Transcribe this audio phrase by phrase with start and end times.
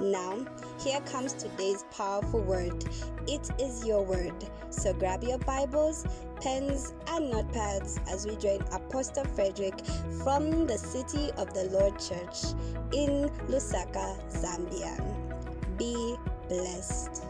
[0.00, 0.46] Now,
[0.78, 2.84] here comes today's powerful word.
[3.26, 4.32] It is your word.
[4.70, 6.06] So grab your Bibles,
[6.40, 9.74] pens, and notepads as we join Apostle Frederick
[10.22, 12.54] from the City of the Lord Church
[12.92, 14.96] in Lusaka, Zambia.
[15.76, 16.16] Be
[16.48, 17.24] blessed.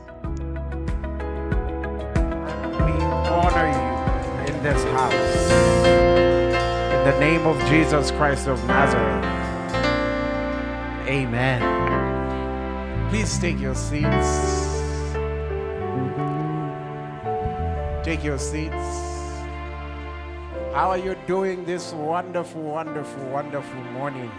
[2.85, 5.53] We honor you in this house.
[6.93, 9.25] In the name of Jesus Christ of Nazareth.
[11.09, 11.88] Amen.
[13.09, 14.31] Please take your seats.
[18.05, 18.85] Take your seats.
[20.75, 24.31] How are you doing this wonderful, wonderful, wonderful morning?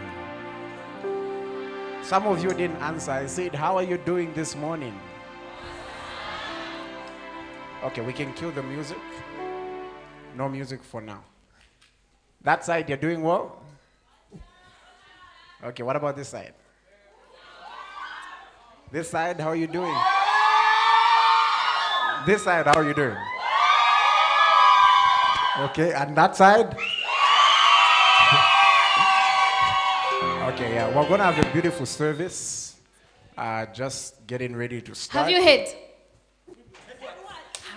[2.03, 3.09] Some of you didn't answer.
[3.09, 4.93] I said, How are you doing this morning?
[7.85, 9.01] Okay, we can kill the music.
[10.37, 11.23] No music for now.
[12.43, 13.63] That side, you're doing well?
[15.63, 16.53] Okay, what about this side?
[18.91, 19.95] This side, how are you doing?
[22.25, 23.15] This side, how are you doing?
[25.69, 26.73] Okay, and that side?
[30.53, 32.75] okay, yeah, we're gonna have a beautiful service.
[33.37, 35.27] Uh, just getting ready to start.
[35.27, 35.67] Have you heard?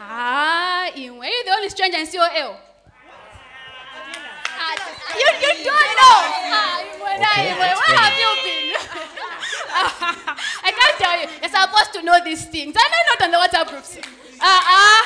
[0.01, 2.56] Ah, Inwe, you're the only stranger in COL.
[4.59, 4.75] Ah,
[5.15, 6.19] you, you don't know.
[6.51, 8.11] Ah, Inwe, nah, Okay, Inwe, that's where fine.
[8.11, 8.62] have you been?
[10.65, 11.27] I can't tell you.
[11.41, 12.75] You're supposed to know these things.
[12.77, 13.99] I know not on the WhatsApp groups.
[14.44, 15.03] Ah, ah.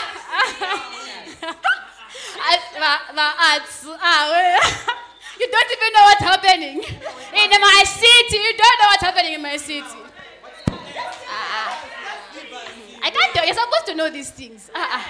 [2.40, 4.60] Ah, ma- ma- ads, ah, well.
[5.38, 8.38] You don't even know what's happening in my city.
[8.38, 9.84] You don't know what's happening in my city.
[11.28, 11.84] Ah, ah.
[13.02, 13.44] I can't tell.
[13.44, 14.70] You're supposed to know these things.
[14.74, 15.06] Ah, ah.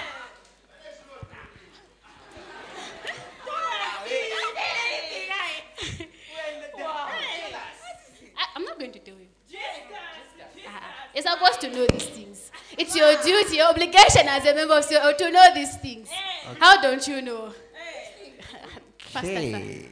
[8.35, 9.27] I, I'm not going to tell you.
[10.67, 10.97] Ah, ah.
[11.13, 12.51] You're supposed to know these things.
[12.77, 16.09] It's your duty, your obligation as a member of COL to know these things.
[16.59, 17.53] How don't you know?
[19.13, 19.37] Pastor, sir.
[19.37, 19.85] Okay.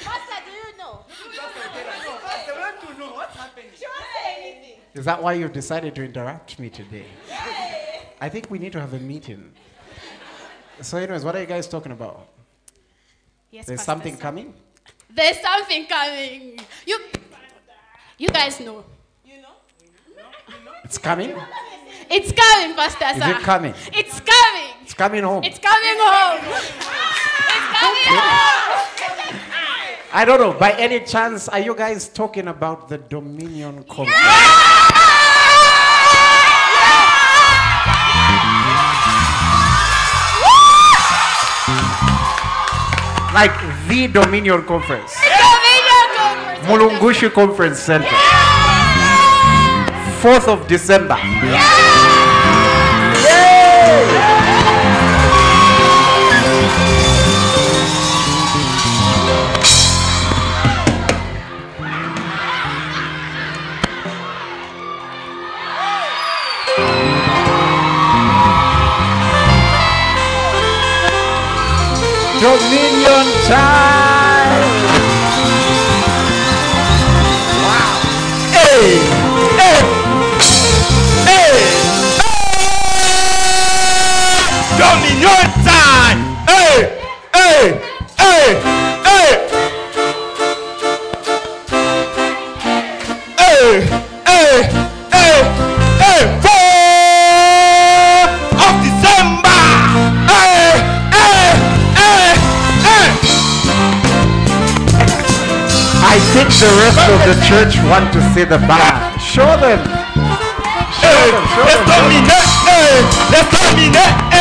[0.00, 1.04] Pastor, do you know?
[4.94, 7.06] Is that why you've decided to interrupt me today?
[8.20, 9.52] I think we need to have a meeting.
[10.80, 12.28] So, anyways, what are you guys talking about?
[13.50, 14.20] Yes, There's Pastor, something sir.
[14.22, 14.54] coming?
[15.10, 16.58] There's something coming.
[16.86, 16.98] You,
[18.18, 18.84] you guys know.
[20.84, 21.34] It's coming?
[22.10, 23.06] It's coming, Pastor.
[23.06, 23.30] Is sir.
[23.30, 23.74] it coming?
[23.92, 24.74] It's coming.
[24.82, 25.42] It's coming home.
[25.42, 26.40] It's coming home.
[26.44, 26.70] It's
[27.80, 28.90] coming home.
[30.12, 30.52] I don't know.
[30.52, 34.14] By any chance, are you guys talking about the Dominion Conference?
[43.34, 43.50] Like
[43.88, 46.66] the Dominion Conference, Dominion Conference.
[46.70, 48.06] Mulungushi Conference Center,
[50.24, 51.16] 4th of December.
[72.40, 74.03] Dominion time.
[84.78, 86.18] Dominion time.
[86.50, 86.98] Hey,
[87.32, 87.78] hey,
[88.18, 88.58] hey,
[89.06, 89.30] hey.
[93.38, 93.86] Hey,
[94.26, 94.66] hey,
[95.14, 95.38] hey,
[96.02, 96.22] hey.
[96.42, 98.26] Four
[98.58, 99.62] of December.
[100.26, 100.82] Hey,
[101.14, 101.54] hey,
[101.94, 102.34] hey,
[102.82, 103.06] hey.
[106.02, 109.20] I think the rest of the church want to see the band.
[109.22, 109.78] Show them.
[110.98, 111.44] Show them.
[111.54, 111.94] Show Let's them.
[111.94, 114.14] dominate, hey, let's dominate,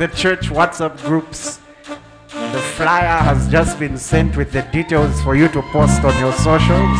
[0.00, 1.60] the church WhatsApp groups.
[2.30, 6.32] The flyer has just been sent with the details for you to post on your
[6.32, 6.98] socials.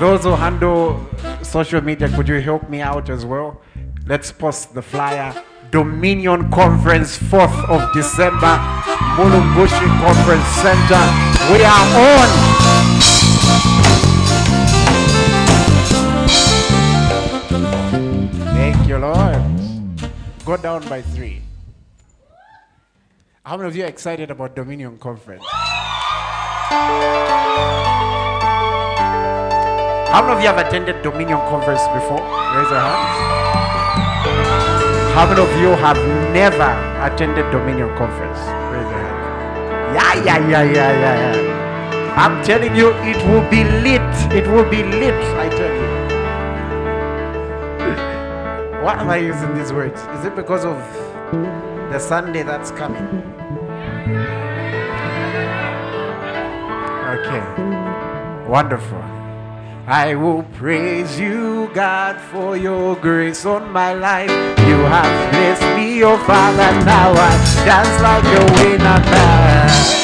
[0.00, 1.00] Those who handle
[1.44, 3.60] social media, could you help me out as well?
[4.04, 5.32] Let's post the flyer.
[5.70, 8.58] Dominion Conference, 4th of December,
[9.14, 11.04] Mulungushi Conference Center.
[11.52, 12.28] We are on.
[18.56, 19.61] Thank you, Lord.
[20.44, 21.40] Go down by three.
[23.44, 25.44] How many of you are excited about Dominion Conference?
[30.10, 32.18] How many of you have attended Dominion Conference before?
[32.58, 33.14] Raise your hands.
[35.14, 35.98] How many of you have
[36.34, 36.70] never
[37.06, 38.38] attended Dominion Conference?
[38.74, 39.94] Raise your hand.
[39.94, 42.14] Yeah, yeah, yeah, yeah, yeah, yeah.
[42.16, 44.02] I'm telling you, it will be lit.
[44.32, 45.91] It will be lit, I tell you.
[48.82, 50.00] Why am I using these words?
[50.18, 50.76] Is it because of
[51.92, 53.06] the Sunday that's coming?
[57.14, 57.44] Okay.
[58.50, 58.98] Wonderful.
[59.86, 64.30] I will praise you, God, for your grace on my life.
[64.30, 66.84] You have blessed me, oh Father.
[66.84, 67.30] Now I
[67.64, 70.01] dance like a winner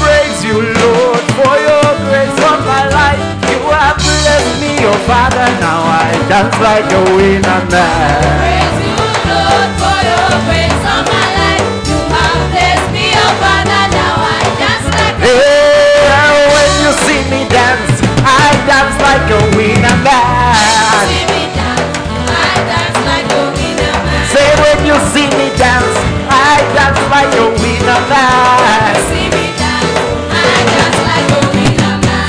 [0.00, 3.22] praise you, Lord, for your grace on my life.
[3.50, 5.46] You have blessed me, your oh Father.
[5.60, 8.22] Now I dance like a winner man.
[8.42, 8.96] Praise you,
[9.30, 11.66] Lord, for your grace on my life.
[11.88, 13.82] You have blessed me, your oh Father.
[13.96, 15.40] Now I dance like a winner.
[15.40, 21.06] Hey, when you see me dance, I dance like a winner man.
[21.10, 21.96] See me dance,
[22.30, 24.24] I dance like a winner man.
[24.30, 25.96] Say when you see me dance,
[26.30, 29.31] I dance like a winner man.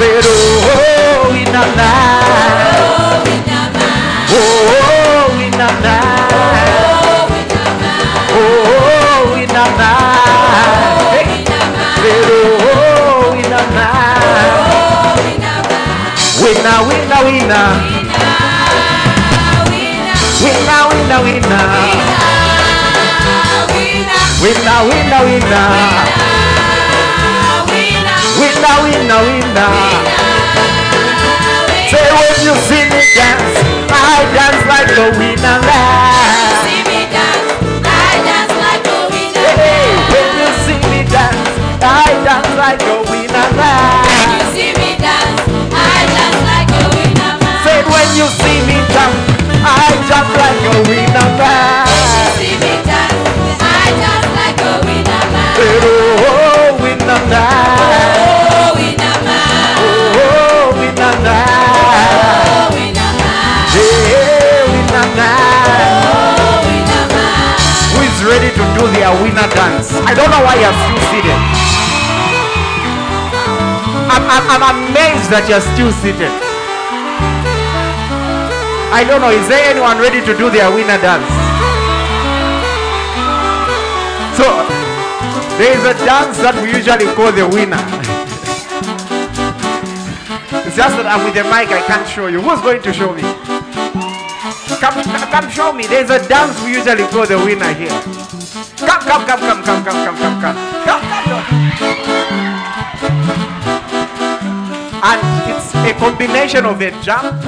[0.05, 1.63] Oh, in a
[4.27, 4.43] Oh,
[5.39, 5.71] in a
[8.35, 10.01] Oh, winna, winna, winna,
[13.33, 13.61] winna,
[16.43, 17.79] winna, winna, winna, winna, winna,
[20.43, 21.59] winna, winna, winna, winna,
[23.63, 24.03] winna,
[24.41, 26.32] winna, winna, winna.
[28.81, 29.69] Winner, winner, winner.
[31.91, 33.53] Say when you see me dance,
[33.91, 36.13] I dance like a winner man.
[39.45, 44.01] Hey, when you see me dance, I dance like a winner man.
[47.63, 49.13] Say when you see me jump,
[49.63, 51.29] I jump like a winner
[69.21, 69.93] winner dance?
[70.07, 71.39] I don't know why you're still seated.
[74.09, 76.31] I'm, I'm, I'm amazed that you're still seated.
[78.93, 81.25] I don't know, is there anyone ready to do their winner dance?
[84.37, 84.45] So,
[85.57, 87.81] there is a dance that we usually call the winner.
[90.65, 92.41] It's just that I'm with the mic, I can't show you.
[92.41, 93.21] Who's going to show me?
[94.81, 95.85] Come, come show me.
[95.87, 98.22] There's a dance we usually call the winner here.
[98.77, 100.57] Come, come, come, come, come, come, come, come, come.
[100.85, 101.45] Come, come.
[105.03, 107.43] And it's a combination of a jump.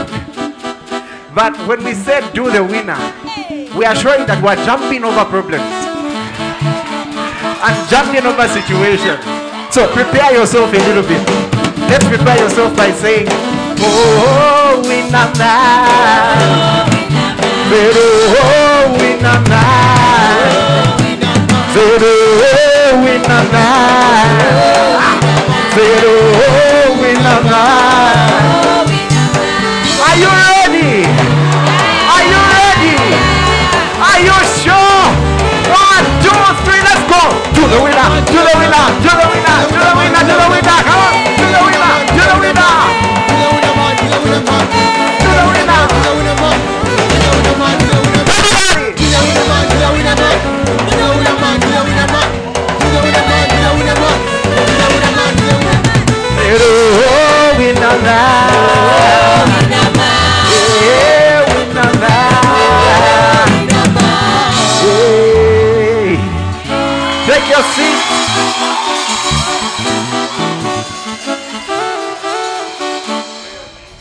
[1.33, 2.99] But when we said do the winner,
[3.77, 5.63] we are showing that we're jumping over problems
[7.63, 9.19] and jumping over situations.
[9.73, 11.23] So prepare yourself a little bit.
[11.91, 13.27] Let's prepare yourself by saying,
[13.79, 16.87] Oh, winner man.
[17.71, 19.74] Oh, winner man.
[21.75, 24.31] Pero, oh, winner man.
[25.75, 28.87] Pero, oh, winner man.
[29.99, 31.03] Are you ready?
[32.07, 32.95] Are you ready?
[33.99, 35.03] Are you sure?
[35.67, 37.19] One, two, three, let's go.
[37.43, 40.79] To the winner, to the winner, to the winner, to the winner, to the winner.
[40.79, 41.04] Come on.
[67.25, 67.99] Take your seat.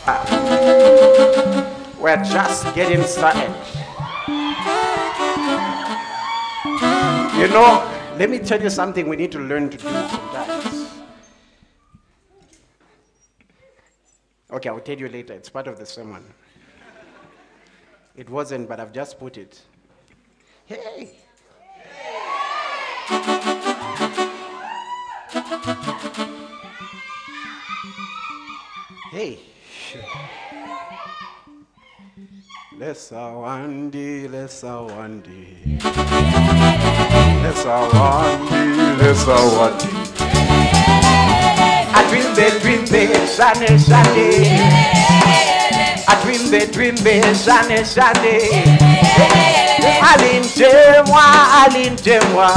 [0.07, 0.21] Ah.
[1.99, 3.49] We're just getting started.
[7.35, 7.83] You know,
[8.17, 10.14] let me tell you something we need to learn to do
[14.65, 15.33] Okay, I'll tell you later.
[15.33, 16.25] It's part of the sermon.
[18.15, 19.61] It wasn't, but I've just put it.
[20.65, 21.11] Hey!
[29.11, 29.39] Hey!
[32.75, 35.79] Lesa wandi, lesa wandi.
[37.43, 40.24] Lesa wandi, lesa wandi.
[42.15, 44.61] I dream the dream the shane shane.
[46.07, 48.79] I dream the dream the shane shane.
[49.99, 51.23] Alinjemwa,
[51.65, 52.47] alinjemwa.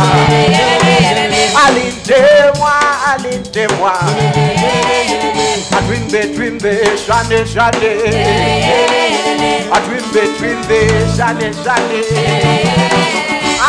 [1.64, 2.72] Alinjemwa,
[3.10, 3.94] alinjemwa.
[5.72, 8.14] I dream the dream the shane shane.
[9.72, 10.80] I dream the dream the
[11.16, 13.27] shane shane.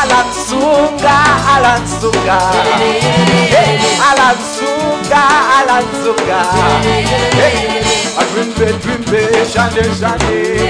[0.10, 1.18] Alan Sunga,
[1.54, 2.38] Alan Sunga.
[4.10, 5.24] Alan Sunga,
[5.58, 6.42] Alan Sunga.
[7.38, 7.56] Hey,
[8.18, 10.70] I dream the dream the shane shane.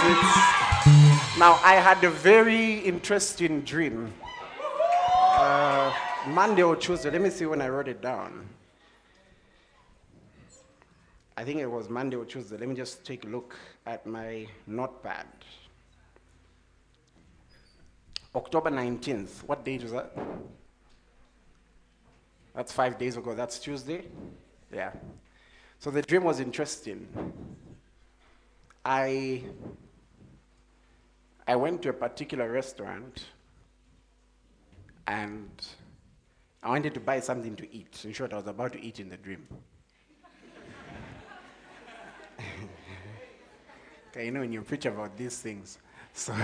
[0.05, 1.39] Seats.
[1.39, 4.13] Now, I had a very interesting dream.
[5.11, 5.95] Uh,
[6.27, 7.11] Monday or Tuesday.
[7.11, 8.47] Let me see when I wrote it down.
[11.39, 12.59] I think it was Monday or Tuesday.
[12.59, 13.57] Let me just take a look
[13.87, 15.27] at my notepad.
[18.35, 19.43] October 19th.
[19.47, 20.15] What date was that?
[22.55, 23.35] That's five days ago.
[23.35, 24.05] That's Tuesday?
[24.71, 24.93] Yeah.
[25.79, 27.09] So the dream was interesting.
[28.85, 29.45] I
[31.47, 33.27] I went to a particular restaurant
[35.07, 35.51] and
[36.63, 38.03] I wanted to buy something to eat.
[38.05, 39.47] In short, I was about to eat in the dream.
[44.11, 45.79] okay, you know, when you preach about these things.
[46.15, 46.35] So,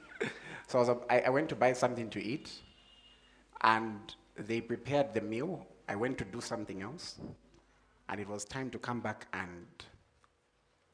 [0.66, 2.50] so I, was, I, I went to buy something to eat
[3.60, 5.64] and they prepared the meal.
[5.88, 7.20] I went to do something else
[8.08, 9.66] and it was time to come back and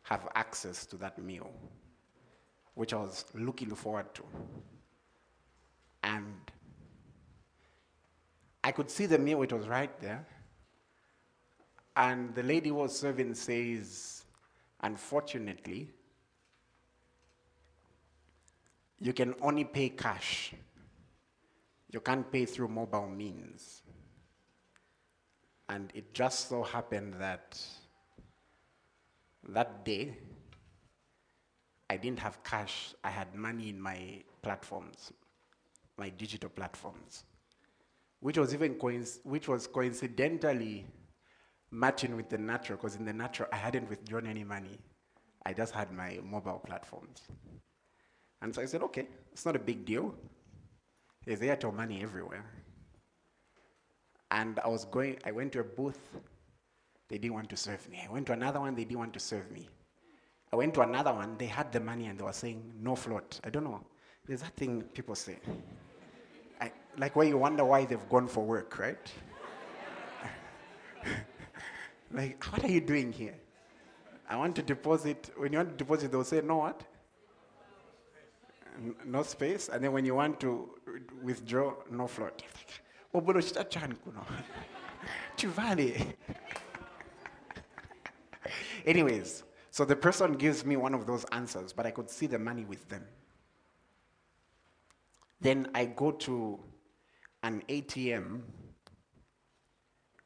[0.02, 1.50] have access to that meal,
[2.78, 4.23] which I was looking forward to.
[6.04, 6.37] And
[8.62, 10.25] I could see the meal, it was right there.
[11.97, 14.25] And the lady who was serving says,
[14.80, 15.90] unfortunately,
[19.00, 20.52] you can only pay cash.
[21.90, 23.82] You can't pay through mobile means.
[25.68, 27.61] And it just so happened that
[29.49, 30.16] that day,
[31.90, 32.95] I didn't have cash.
[33.02, 35.12] I had money in my platforms,
[35.97, 37.25] my digital platforms,
[38.21, 38.73] which was even
[39.25, 40.85] which was coincidentally
[41.71, 44.78] matching with the natural, because in the natural I hadn't withdrawn any money.
[45.47, 47.23] I just had my mobile platforms.
[48.42, 50.14] And so I said, okay, it's not a big deal.
[51.25, 52.45] There's Airtel money everywhere.
[54.30, 56.16] And I was going, I went to a booth,
[57.09, 58.02] they didn't want to serve me.
[58.07, 59.68] I went to another one, they didn't want to serve me.
[60.52, 63.40] I went to another one, they had the money and they were saying no float.
[63.45, 63.85] I don't know.
[64.26, 65.37] There's that thing people say.
[66.61, 69.12] I, like where you wonder why they've gone for work, right?
[72.12, 73.35] like, what are you doing here?
[74.28, 75.31] I want to deposit.
[75.37, 76.83] When you want to deposit, they'll say, no what?
[79.05, 79.69] No space.
[79.69, 80.69] And then when you want to
[81.23, 82.43] withdraw, no float.
[83.14, 84.25] Obulo chitachani kuno.
[88.87, 89.45] Anyways,
[89.78, 92.64] so the person gives me one of those answers, but I could see the money
[92.64, 93.04] with them.
[95.40, 96.58] Then I go to
[97.44, 98.40] an ATM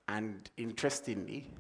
[0.08, 1.50] And interestingly,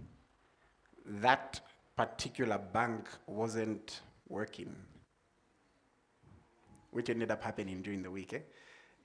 [1.04, 1.60] that
[1.94, 4.74] particular bank wasn't working,
[6.92, 8.32] which ended up happening during the week.
[8.32, 8.38] Eh?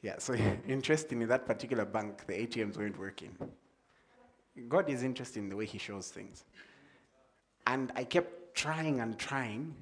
[0.01, 0.34] Yeah, so
[0.65, 3.36] interestingly, that particular bank, the ATMs weren't working.
[4.70, 6.46] God is interested in the way He shows things.
[7.65, 9.76] And I kept trying and trying,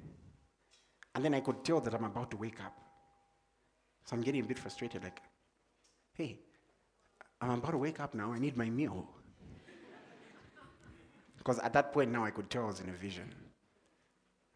[1.14, 2.76] and then I could tell that I'm about to wake up.
[4.04, 5.22] So I'm getting a bit frustrated, like,
[6.12, 6.38] hey,
[7.40, 9.08] I'm about to wake up now, I need my meal.
[11.38, 13.32] Because at that point now I could tell I was in a vision.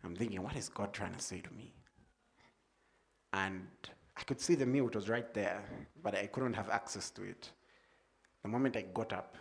[0.04, 1.72] I'm thinking, what is God trying to say to me?
[3.32, 3.66] And
[4.16, 5.62] I could see the meal, it was right there,
[6.02, 7.50] but I couldn't have access to it.
[8.42, 9.36] The moment I got up,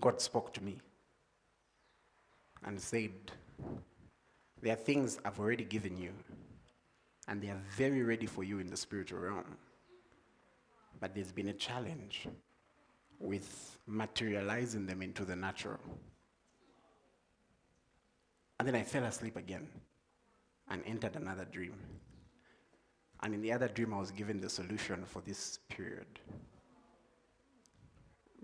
[0.00, 0.80] God spoke to me
[2.64, 3.12] and said,
[4.62, 6.12] There are things I've already given you,
[7.28, 9.56] and they are very ready for you in the spiritual realm.
[11.00, 12.26] But there's been a challenge
[13.18, 15.78] with materializing them into the natural.
[18.58, 19.68] And then I fell asleep again
[20.68, 21.74] and entered another dream.
[23.22, 26.06] And in the other dream, I was given the solution for this period.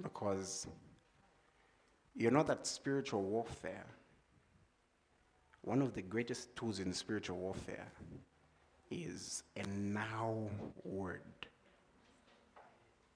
[0.02, 0.66] Because
[2.14, 3.86] you know that spiritual warfare,
[5.66, 7.88] one of the greatest tools in spiritual warfare
[8.88, 10.36] is a now
[10.84, 11.20] word.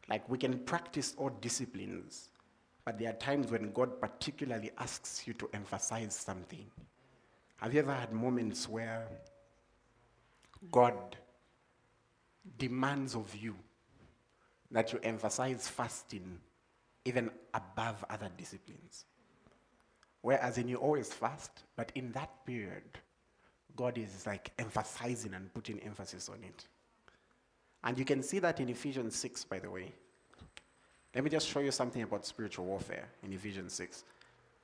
[0.09, 2.31] Like we can practice all disciplines,
[2.85, 6.67] but there are times when God particularly asks you to emphasize something.
[7.59, 9.07] Have you ever had moments where
[10.73, 11.17] God
[12.59, 13.55] demands of you
[14.73, 16.41] that you emphasize fasting
[17.05, 19.05] even above other disciplines?
[20.23, 22.83] Whereas in you always fast, but in that period,
[23.77, 26.67] God is like emphasizing and putting emphasis on it.
[27.83, 29.93] And you can see that in Ephesians 6, by the way.
[31.15, 34.05] Let me just show you something about spiritual warfare in Ephesians 6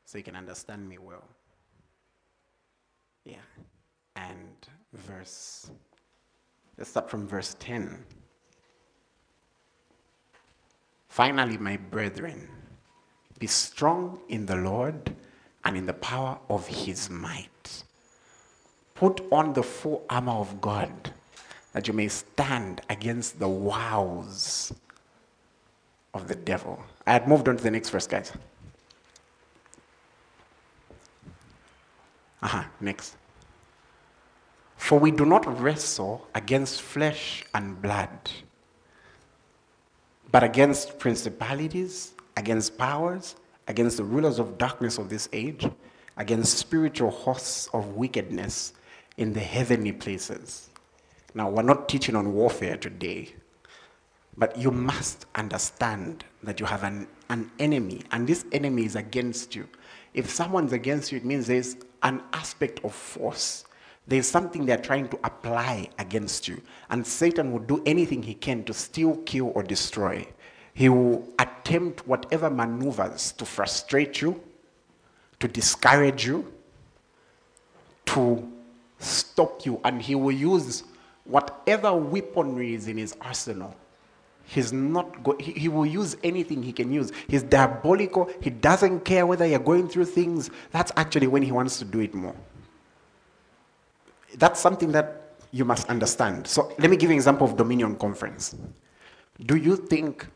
[0.05, 1.25] so you can understand me well.
[3.25, 3.37] Yeah.
[4.15, 5.71] And verse,
[6.77, 8.05] let's start from verse 10.
[11.09, 12.49] Finally, my brethren,
[13.39, 15.17] be strong in the Lord
[15.67, 17.83] and in the power of his might.
[18.95, 21.13] Put on the full armor of God
[21.73, 24.73] that you may stand against the wows
[26.15, 26.83] of the devil.
[27.07, 28.33] I had moved on to the next verse, guys.
[32.43, 33.17] Uh-huh, next.
[34.77, 38.31] For we do not wrestle against flesh and blood,
[40.31, 43.35] but against principalities, against powers,
[43.69, 45.67] against the rulers of darkness of this age,
[46.17, 48.73] against spiritual hosts of wickedness
[49.17, 50.71] in the heavenly places.
[51.35, 53.35] Now, we're not teaching on warfare today,
[54.37, 59.55] but you must understand that you have an, an enemy, and this enemy is against
[59.55, 59.69] you.
[60.15, 63.65] If someone's against you, it means there's an aspect of force.
[64.07, 66.63] There's something they're trying to apply against you.
[66.91, 70.27] And Satan will do anything he can to steal, kill, or destroy.
[70.77, 74.41] He will attempt whatever maneuvers to frustrate you,
[75.41, 76.53] to discourage you,
[78.07, 78.47] to
[78.99, 79.81] stop you.
[79.85, 80.85] And he will use
[81.25, 83.75] whatever weaponry is in his arsenal
[84.47, 87.11] He's not go- he, he will use anything he can use.
[87.27, 88.31] He's diabolical.
[88.41, 90.51] He doesn't care whether you're going through things.
[90.71, 92.35] That's actually when he wants to do it more.
[94.37, 96.47] That's something that you must understand.
[96.47, 98.55] So let me give you an example of Dominion Conference.
[99.45, 100.27] Do you think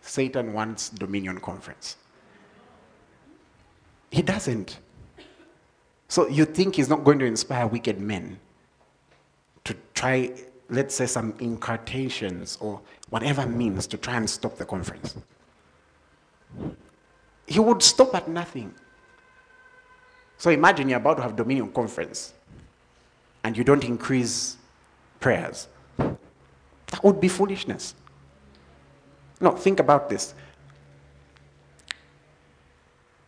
[0.00, 1.96] Satan wants Dominion Conference?
[4.10, 4.78] He doesn't.
[6.08, 8.40] So you think he's not going to inspire wicked men
[9.64, 10.32] to try
[10.70, 15.16] let's say, some incantations or whatever means to try and stop the conference.
[17.46, 18.72] He would stop at nothing.
[20.38, 22.32] So imagine you're about to have Dominion conference
[23.44, 24.56] and you don't increase
[25.18, 25.68] prayers.
[25.98, 27.94] That would be foolishness.
[29.40, 30.34] No, think about this.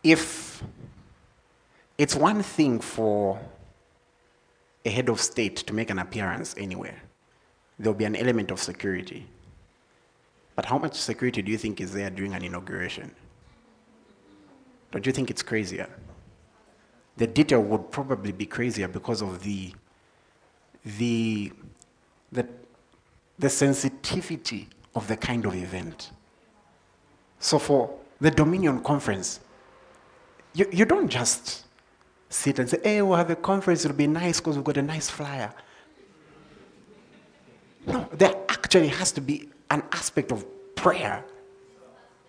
[0.03, 0.63] If
[1.97, 3.39] it's one thing for
[4.85, 7.01] a head of state to make an appearance anywhere,
[7.79, 9.25] there'll be an element of security.
[10.55, 13.15] But how much security do you think is there during an inauguration?
[14.91, 15.89] Don't you think it's crazier?
[17.17, 19.73] The detail would probably be crazier because of the,
[20.85, 21.51] the,
[22.31, 22.47] the,
[23.39, 26.11] the sensitivity of the kind of event.
[27.39, 29.39] So for the Dominion Conference,
[30.53, 31.65] you, you don't just
[32.29, 34.81] sit and say, hey, we'll have a conference, it'll be nice because we've got a
[34.81, 35.53] nice flyer.
[37.85, 41.23] No, there actually has to be an aspect of prayer.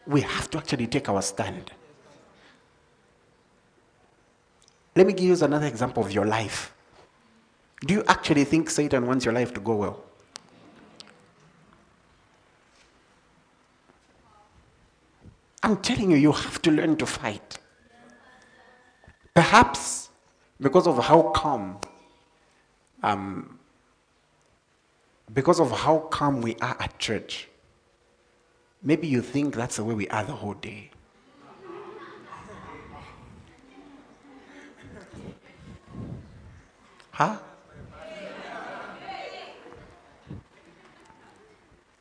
[0.06, 1.72] we have to actually take our stand.
[4.96, 6.72] Let me give you another example of your life.
[7.86, 10.04] Do you actually think Satan wants your life to go well?
[15.64, 17.56] I'm telling you, you have to learn to fight.
[19.32, 20.10] Perhaps
[20.60, 21.78] because of how calm,
[23.02, 23.58] um,
[25.32, 27.48] because of how calm we are at church,
[28.82, 30.90] maybe you think that's the way we are the whole day.
[37.10, 37.38] Huh?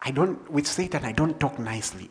[0.01, 2.09] I don't, with Satan, I don't talk nicely.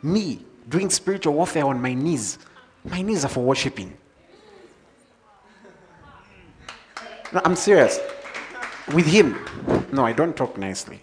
[0.00, 2.38] Me, doing spiritual warfare on my knees,
[2.84, 3.96] my knees are for worshiping.
[7.32, 8.00] No, I'm serious.
[8.94, 9.36] With him,
[9.92, 11.00] no, I don't talk nicely.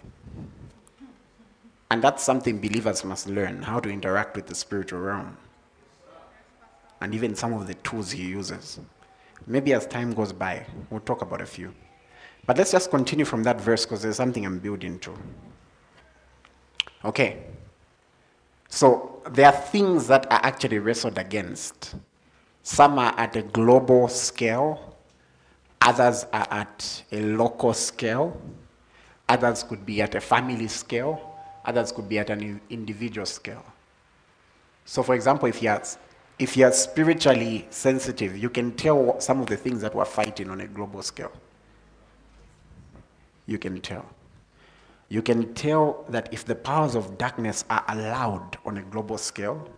[1.91, 5.37] And that's something believers must learn how to interact with the spiritual realm.
[6.99, 8.79] And even some of the tools he uses.
[9.45, 11.73] Maybe as time goes by, we'll talk about a few.
[12.45, 15.13] But let's just continue from that verse because there's something I'm building to.
[17.05, 17.43] Okay.
[18.69, 21.95] So there are things that are actually wrestled against.
[22.63, 24.97] Some are at a global scale,
[25.81, 28.39] others are at a local scale,
[29.29, 33.63] others could be at a family scale, others could be at an individual scale.
[34.85, 35.81] So, for example, if you're,
[36.39, 40.61] if you're spiritually sensitive, you can tell some of the things that we're fighting on
[40.61, 41.31] a global scale.
[43.45, 44.05] You can tell
[45.09, 49.69] you can tell that if the powers of darkness are allowed on a global scale,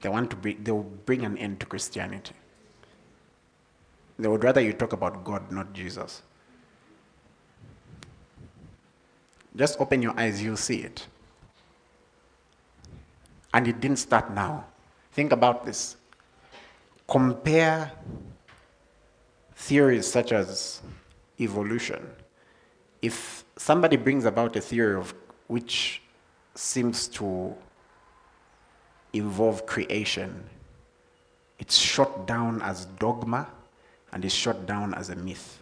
[0.00, 2.34] they want to bring, they will bring an end to Christianity.
[4.18, 6.22] They would rather you talk about God, not Jesus.
[9.56, 11.06] Just open your eyes, you'll see it.
[13.52, 14.66] And it didn't start now.
[15.12, 15.96] Think about this.
[17.08, 17.90] Compare
[19.56, 20.80] theories such as
[21.40, 22.06] evolution
[23.02, 25.14] if somebody brings about a theory of
[25.46, 26.02] which
[26.54, 27.54] seems to
[29.12, 30.44] involve creation,
[31.58, 33.48] it's shot down as dogma
[34.12, 35.58] and is shot down as a myth.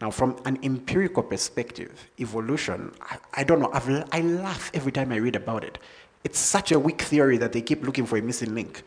[0.00, 5.12] Now, from an empirical perspective, evolution, I, I don't know, I've, I laugh every time
[5.12, 5.78] I read about it.
[6.24, 8.82] It's such a weak theory that they keep looking for a missing link.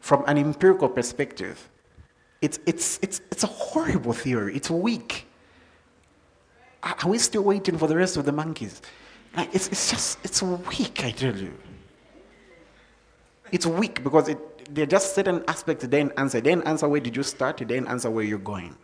[0.00, 1.68] From an empirical perspective,
[2.40, 5.26] it's, it's, it's, it's a horrible theory, it's weak.
[6.82, 8.80] Are we still waiting for the rest of the monkeys?
[9.36, 11.52] Like, it's, it's just, it's weak, I tell you.
[13.52, 16.40] It's weak because it, they're just certain aspects they didn't answer.
[16.40, 18.76] They didn't answer where did you start, they didn't answer where you're going.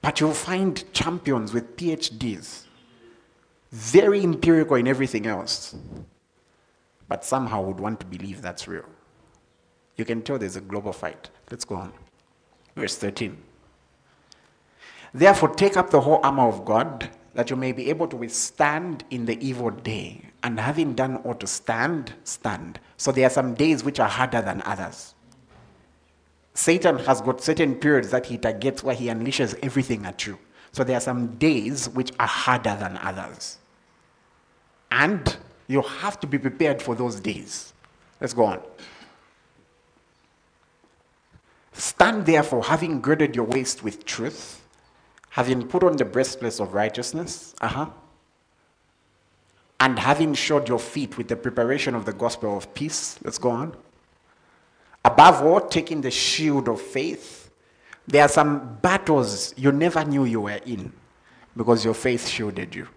[0.00, 2.64] But you'll find champions with PhDs,
[3.70, 5.74] very empirical in everything else,
[7.08, 8.84] but somehow would want to believe that's real.
[9.96, 11.28] You can tell there's a global fight.
[11.50, 11.92] Let's go on.
[12.76, 13.36] Verse 13.
[15.12, 19.04] Therefore, take up the whole armor of God, that you may be able to withstand
[19.10, 20.22] in the evil day.
[20.42, 22.80] And having done all to stand, stand.
[22.96, 25.14] So there are some days which are harder than others.
[26.54, 30.38] Satan has got certain periods that he targets where he unleashes everything at you.
[30.72, 33.58] So there are some days which are harder than others.
[34.90, 35.36] And
[35.68, 37.72] you have to be prepared for those days.
[38.20, 38.60] Let's go on.
[41.72, 44.60] Stand therefore, having girded your waist with truth
[45.38, 47.88] having put on the breastplate of righteousness, uh-huh,
[49.78, 53.16] and having shod your feet with the preparation of the gospel of peace.
[53.22, 53.76] Let's go on.
[55.04, 57.52] Above all, taking the shield of faith.
[58.08, 60.92] There are some battles you never knew you were in
[61.56, 62.88] because your faith shielded you.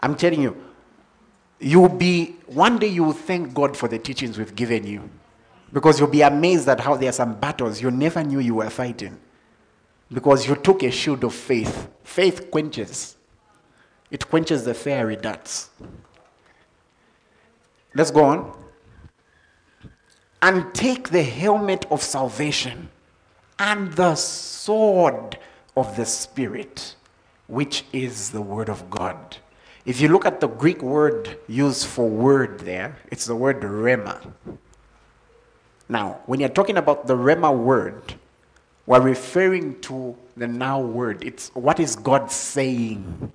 [0.00, 0.56] I'm telling you,
[1.60, 5.08] you'll be, one day you will thank God for the teachings we've given you
[5.72, 8.70] because you'll be amazed at how there are some battles you never knew you were
[8.70, 9.20] fighting
[10.12, 11.88] because you took a shield of faith.
[12.04, 13.16] Faith quenches,
[14.10, 15.70] it quenches the fiery darts.
[17.94, 18.64] Let's go on.
[20.42, 22.90] And take the helmet of salvation
[23.58, 25.38] and the sword
[25.76, 26.94] of the Spirit,
[27.46, 29.38] which is the Word of God.
[29.86, 34.32] If you look at the Greek word used for word there, it's the word rhema.
[35.88, 38.16] Now, when you're talking about the rhema word,
[38.86, 41.24] we're referring to the now word.
[41.24, 43.32] It's what is God saying?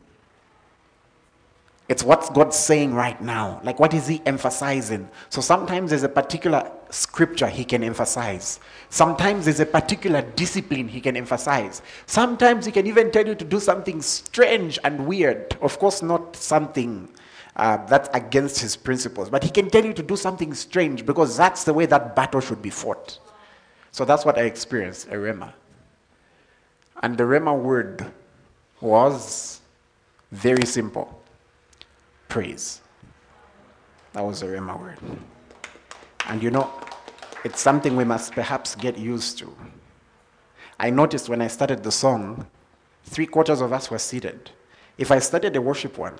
[1.89, 3.59] It's what's God saying right now.
[3.65, 5.09] Like, what is He emphasizing?
[5.29, 8.61] So sometimes there's a particular scripture He can emphasize.
[8.89, 11.81] Sometimes there's a particular discipline He can emphasize.
[12.05, 15.57] Sometimes He can even tell you to do something strange and weird.
[15.61, 17.09] Of course, not something
[17.57, 21.35] uh, that's against His principles, but He can tell you to do something strange because
[21.35, 23.19] that's the way that battle should be fought.
[23.91, 25.53] So that's what I experienced, a Rhema.
[27.03, 28.05] And the Rhema word
[28.79, 29.61] was
[30.31, 31.21] very simple
[32.29, 32.81] praise.
[34.13, 34.97] That was the Rhema word.
[36.27, 36.71] And you know,
[37.43, 39.53] it's something we must perhaps get used to.
[40.79, 42.47] I noticed when I started the song,
[43.03, 44.51] three quarters of us were seated.
[44.97, 46.15] If I started the worship one,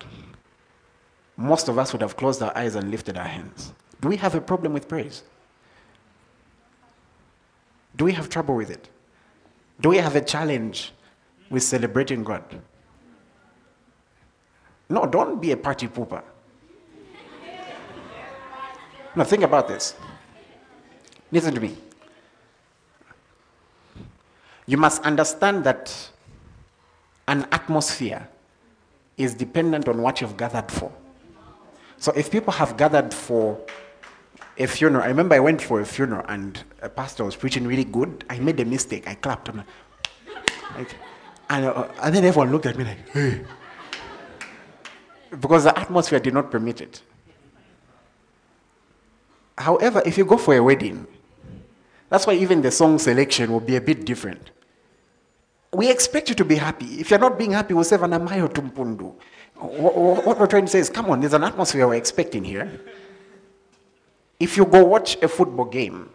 [1.36, 3.72] most of us would have closed our eyes and lifted our hands.
[4.00, 5.22] Do we have a problem with praise?
[7.96, 8.88] Do we have trouble with it?
[9.80, 10.92] Do we have a challenge
[11.50, 12.42] with celebrating God?
[14.88, 16.22] No, don't be a party pooper.
[19.14, 19.94] Now, think about this.
[21.30, 21.76] Listen to me.
[24.66, 26.10] You must understand that
[27.28, 28.28] an atmosphere
[29.16, 30.90] is dependent on what you've gathered for.
[31.98, 33.58] So if people have gathered for
[34.58, 37.84] a funeral, I remember I went for a funeral and a pastor was preaching really
[37.84, 38.24] good.
[38.28, 39.08] I made a mistake.
[39.08, 39.48] I clapped.
[39.48, 39.64] I'm
[40.76, 40.94] like,
[41.50, 43.44] and, uh, and then everyone looked at me like, hey
[45.40, 47.02] because the atmosphere did not permit it.
[49.56, 51.06] However, if you go for a wedding,
[52.08, 54.50] that's why even the song selection will be a bit different.
[55.72, 57.00] We expect you to be happy.
[57.00, 59.14] If you're not being happy, we'll say Vanamayo Tumpundu.
[59.56, 62.80] What we're trying to say is, come on, there's an atmosphere we're expecting here.
[64.42, 66.10] If you go watch a football game,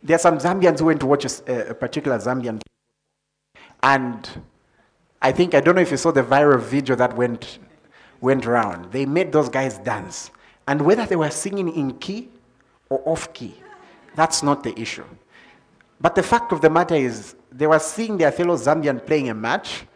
[0.00, 2.60] there are some Zambians who went to watch a, a particular Zambian
[3.82, 4.42] and
[5.20, 7.58] I think, I don't know if you saw the viral video that went
[8.20, 8.92] went around.
[8.92, 10.30] They made those guys dance.
[10.68, 12.28] And whether they were singing in key
[12.88, 13.54] or off key,
[14.14, 15.04] that's not the issue.
[16.00, 19.34] But the fact of the matter is, they were seeing their fellow Zambian playing a
[19.34, 19.86] match,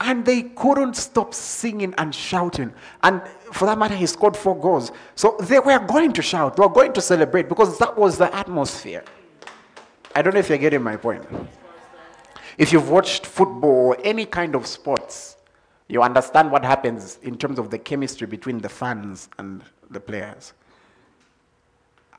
[0.00, 2.72] and they couldn't stop singing and shouting.
[3.02, 4.92] And for that matter, he scored four goals.
[5.14, 8.34] So they were going to shout, they were going to celebrate because that was the
[8.34, 9.04] atmosphere.
[10.14, 11.24] I don't know if you're getting my point.
[12.58, 15.36] If you've watched football or any kind of sports,
[15.88, 20.52] you understand what happens in terms of the chemistry between the fans and the players.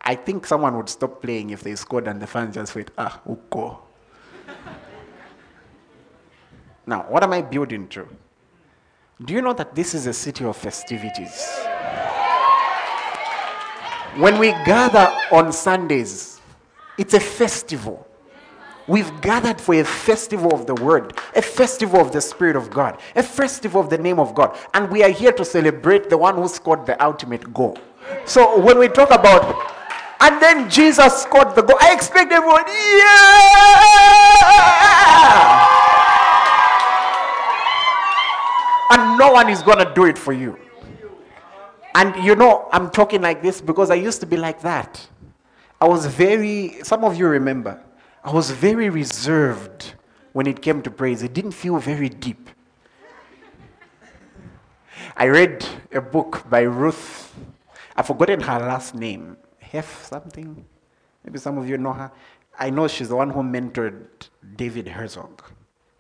[0.02, 3.20] I think someone would stop playing if they scored and the fans just went, ah,
[3.28, 3.80] uko.
[6.88, 8.08] Now, what am I building to?
[9.24, 11.46] Do you know that this is a city of festivities?
[14.16, 16.40] When we gather on Sundays,
[16.98, 18.08] it's a festival.
[18.88, 23.02] We've gathered for a festival of the Word, a festival of the Spirit of God,
[23.18, 24.58] a festival of the name of God.
[24.74, 27.78] And we are here to celebrate the one who scored the ultimate goal.
[28.24, 29.74] So when we talk about,
[30.22, 32.64] and then Jesus scored the goal, I expect everyone,
[35.68, 35.84] yeah!
[38.90, 40.58] And no one is going to do it for you.
[41.96, 45.06] And you know, I'm talking like this because I used to be like that.
[45.80, 47.82] I was very, some of you remember,
[48.24, 49.94] I was very reserved
[50.34, 51.24] when it came to praise.
[51.24, 52.50] It didn't feel very deep.
[55.16, 57.34] I read a book by Ruth.
[57.96, 59.38] I've forgotten her last name.
[59.60, 60.64] Hef something?
[61.24, 62.12] Maybe some of you know her.
[62.60, 65.44] I know she's the one who mentored David Herzog.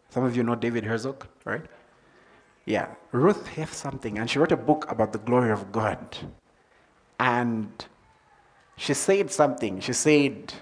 [0.10, 1.66] Some of you know David Herzog, right?
[2.68, 4.20] Yeah, Ruth Hef something.
[4.20, 6.18] And she wrote a book about the glory of God.
[7.20, 7.72] And
[8.76, 9.80] she said something.
[9.80, 10.54] She said,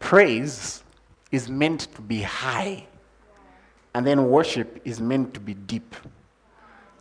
[0.00, 0.82] Praise
[1.30, 2.86] is meant to be high,
[3.94, 5.94] and then worship is meant to be deep.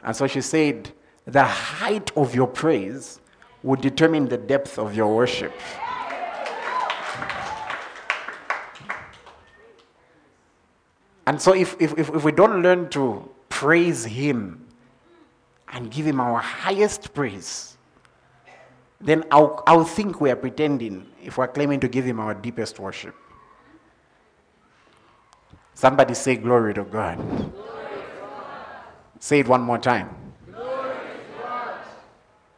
[0.04, 0.92] And so she said,
[1.26, 3.20] the height of your praise
[3.64, 5.54] would determine the depth of your worship.
[11.26, 14.68] And so, if, if, if we don't learn to praise Him
[15.72, 17.78] and give Him our highest praise,
[19.00, 22.80] then I'll, I'll think we are pretending if we're claiming to give Him our deepest
[22.80, 23.16] worship.
[25.74, 27.18] Somebody say, Glory to God.
[27.18, 27.54] Glory to
[28.22, 28.66] God.
[29.20, 30.24] Say it one more time.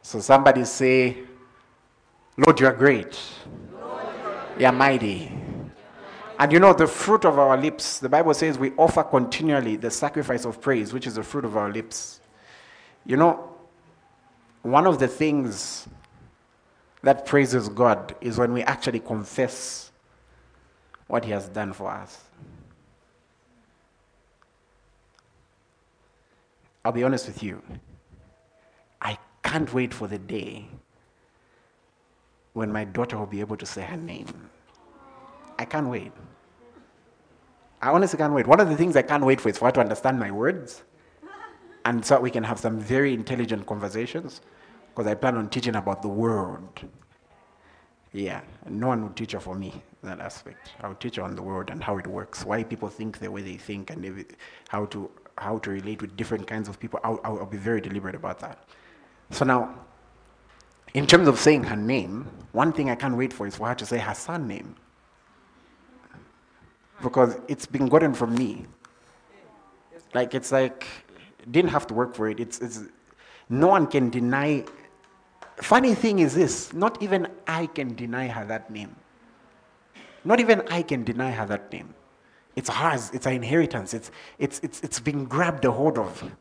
[0.06, 1.16] So somebody say,
[2.36, 3.18] Lord, you are great.
[4.56, 5.32] You are mighty.
[6.38, 9.90] And you know, the fruit of our lips, the Bible says we offer continually the
[9.90, 12.20] sacrifice of praise, which is the fruit of our lips.
[13.06, 13.54] You know,
[14.62, 15.88] one of the things
[17.02, 19.90] that praises God is when we actually confess
[21.06, 22.24] what He has done for us.
[26.84, 27.62] I'll be honest with you.
[29.00, 30.66] I can't wait for the day
[32.52, 34.50] when my daughter will be able to say her name.
[35.58, 36.12] I can't wait.
[37.82, 38.46] I honestly can't wait.
[38.46, 40.82] One of the things I can't wait for is for her to understand my words.
[41.84, 44.40] And so we can have some very intelligent conversations.
[44.94, 46.80] Because I plan on teaching about the world.
[48.12, 50.70] Yeah, no one will teach her for me that aspect.
[50.80, 53.42] I'll teach her on the world and how it works, why people think the way
[53.42, 54.24] they think, and
[54.68, 56.98] how to how to relate with different kinds of people.
[57.04, 58.64] I'll, I'll be very deliberate about that.
[59.30, 59.74] So now,
[60.94, 63.74] in terms of saying her name, one thing I can't wait for is for her
[63.74, 64.76] to say her son name.
[67.02, 68.66] Because it's been gotten from me.
[70.14, 70.86] Like it's like
[71.50, 72.40] didn't have to work for it.
[72.40, 72.84] It's, it's
[73.48, 74.64] no one can deny
[75.56, 78.94] Funny thing is this not even I can deny her that name.
[80.24, 81.94] Not even I can deny her that name.
[82.56, 86.32] It's hers, it's her inheritance, it's, it's, it's, it's being grabbed a hold of.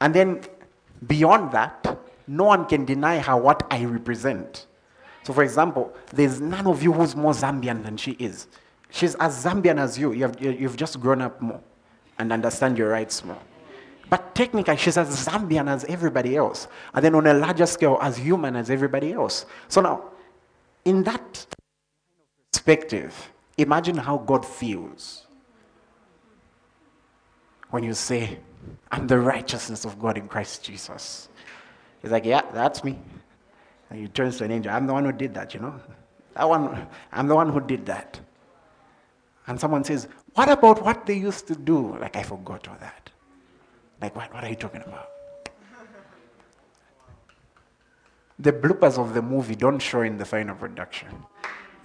[0.00, 0.42] And then
[1.06, 4.66] beyond that, no one can deny her what I represent.
[5.22, 8.46] So, for example, there's none of you who's more Zambian than she is.
[8.90, 10.12] She's as Zambian as you.
[10.12, 11.60] You have, you've just grown up more
[12.18, 13.38] and understand your rights more.
[14.10, 16.68] But technically, she's as Zambian as everybody else.
[16.94, 19.44] And then on a larger scale, as human as everybody else.
[19.68, 20.04] So now,
[20.84, 21.46] in that
[22.50, 25.26] perspective, imagine how God feels
[27.70, 28.38] when you say,
[28.90, 31.28] I'm the righteousness of God in Christ Jesus.
[32.00, 32.98] He's like, Yeah, that's me.
[33.90, 35.78] And he turns to an angel, I'm the one who did that, you know?
[36.34, 38.20] That one, I'm the one who did that.
[39.48, 41.96] And someone says, What about what they used to do?
[41.98, 43.10] Like, I forgot all that.
[44.00, 45.10] Like, what, what are you talking about?
[48.38, 51.08] The bloopers of the movie don't show in the final production.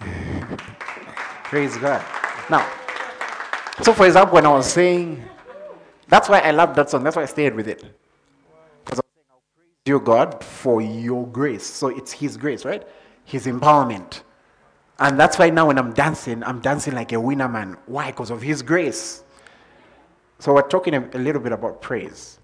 [1.44, 2.04] Praise God.
[2.48, 2.70] Now,
[3.82, 5.24] so for example, when I was saying,
[6.06, 7.82] that's why I love that song, that's why I stayed with it.
[8.84, 11.64] Because I was saying, I'll praise you, God, for your grace.
[11.64, 12.86] So it's His grace, right?
[13.24, 14.20] His empowerment.
[14.98, 17.76] And that's why now when I'm dancing, I'm dancing like a winner man.
[17.86, 18.10] Why?
[18.10, 19.24] Because of His grace.
[20.38, 22.38] So we're talking a, a little bit about praise.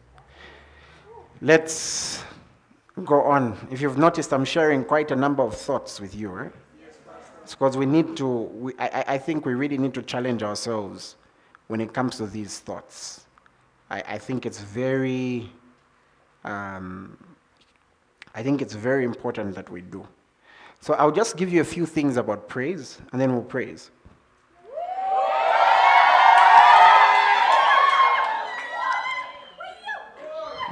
[1.41, 2.25] Let's
[3.05, 3.57] go on.
[3.71, 6.29] If you've noticed, I'm sharing quite a number of thoughts with you.
[6.31, 6.53] Right?
[7.43, 11.17] It's because we need to, we, I, I think we really need to challenge ourselves
[11.69, 13.27] when it comes to these thoughts.
[13.91, 15.51] I, I think it's very,
[16.45, 17.17] um,
[18.35, 20.07] I think it's very important that we do.
[20.81, 23.91] So I'll just give you a few things about praise, and then we'll praise.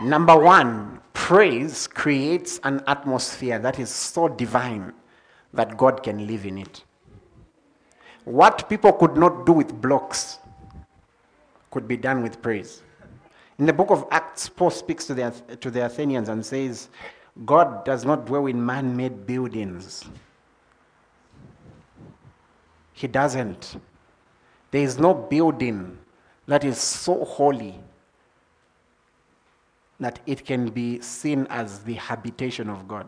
[0.03, 4.95] Number one, praise creates an atmosphere that is so divine
[5.53, 6.85] that God can live in it.
[8.25, 10.39] What people could not do with blocks
[11.71, 12.83] could be done with praise.
[13.59, 16.89] In the book of Acts, Paul speaks to the, to the Athenians and says,
[17.45, 20.05] God does not dwell in man made buildings.
[22.93, 23.77] He doesn't.
[24.71, 25.99] There is no building
[26.47, 27.77] that is so holy
[30.01, 33.07] that it can be seen as the habitation of God.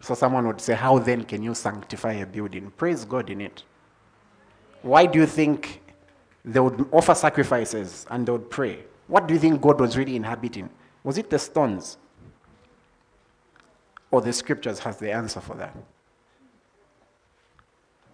[0.00, 2.72] So someone would say, How then can you sanctify a building?
[2.76, 3.62] Praise God in it.
[4.82, 5.82] Why do you think
[6.44, 8.84] they would offer sacrifices and they would pray?
[9.06, 10.70] What do you think God was really inhabiting?
[11.04, 11.98] Was it the stones?
[14.10, 15.76] Or the scriptures has the answer for that?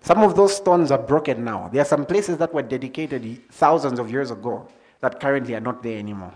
[0.02, 1.68] Some of those stones are broken now.
[1.68, 4.68] There are some places that were dedicated thousands of years ago
[5.00, 6.32] that currently are not there anymore.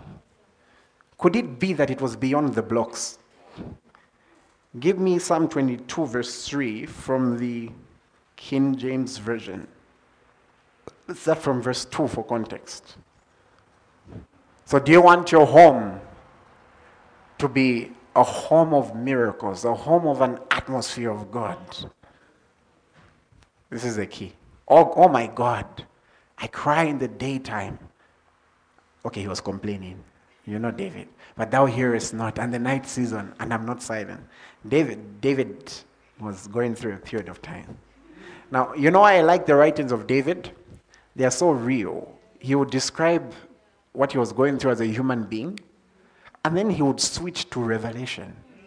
[1.19, 3.19] Could it be that it was beyond the blocks?
[4.79, 7.71] Give me Psalm 22, verse 3 from the
[8.37, 9.69] King James Version.
[11.11, 12.95] Let's from verse 2 for context.
[14.65, 16.01] So, do you want your home
[17.39, 21.59] to be a home of miracles, a home of an atmosphere of God?
[23.71, 24.35] This is the key.
[24.69, 25.85] Oh, oh my God,
[26.39, 27.81] I cry in the daytime.
[29.05, 30.05] Okay, he was complaining.
[30.47, 31.09] You know David.
[31.37, 34.21] But thou hearest not, and the night season, and I'm not silent.
[34.69, 35.73] David, David
[36.21, 37.79] was going through a period of time.
[38.53, 40.53] Now, you know I like the writings of David?
[41.21, 42.17] They are so real.
[42.39, 43.35] He would describe
[43.93, 45.61] what he was going through as a human being,
[46.47, 48.25] and then he would switch to revelation.
[48.25, 48.65] And then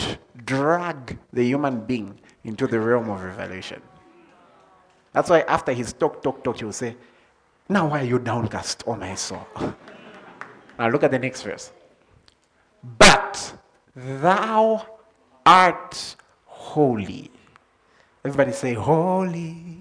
[0.00, 3.82] he would drag the human being into the realm of revelation.
[5.12, 6.96] That's why after his talk, talk, talk, he will say,
[7.68, 9.46] Now why are you downcast, O my soul?
[10.78, 11.70] now look at the next verse.
[12.82, 13.52] But
[13.94, 14.86] thou
[15.44, 16.16] art
[16.46, 17.30] holy.
[18.24, 19.79] Everybody say, Holy.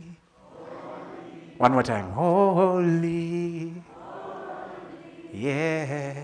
[1.60, 2.12] One more time.
[2.12, 3.74] Holy.
[5.34, 6.16] Yeah.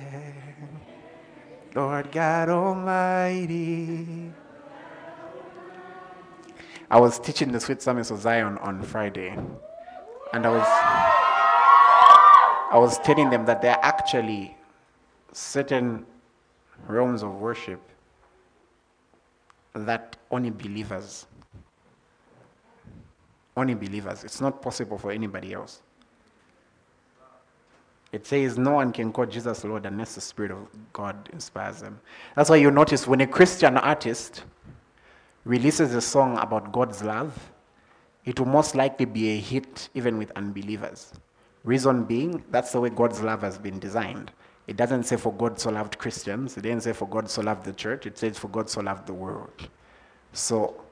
[1.76, 4.32] Lord God Almighty.
[6.90, 9.38] I was teaching the Sweet Psalmist of Zion on Friday,
[10.32, 10.66] and I was
[12.72, 14.56] I was telling them that there are actually
[15.34, 16.06] certain
[16.88, 17.82] realms of worship
[19.74, 21.26] that only believers
[23.58, 24.24] only believers.
[24.24, 25.82] It's not possible for anybody else.
[28.12, 32.00] It says no one can call Jesus Lord unless the Spirit of God inspires them.
[32.36, 34.44] That's why you notice when a Christian artist
[35.44, 37.52] releases a song about God's love,
[38.24, 41.12] it will most likely be a hit even with unbelievers.
[41.64, 44.32] Reason being, that's the way God's love has been designed.
[44.68, 47.66] It doesn't say for God so loved Christians, it didn't say for God so loved
[47.66, 49.70] the church, it says for God so loved the world.
[50.34, 50.85] So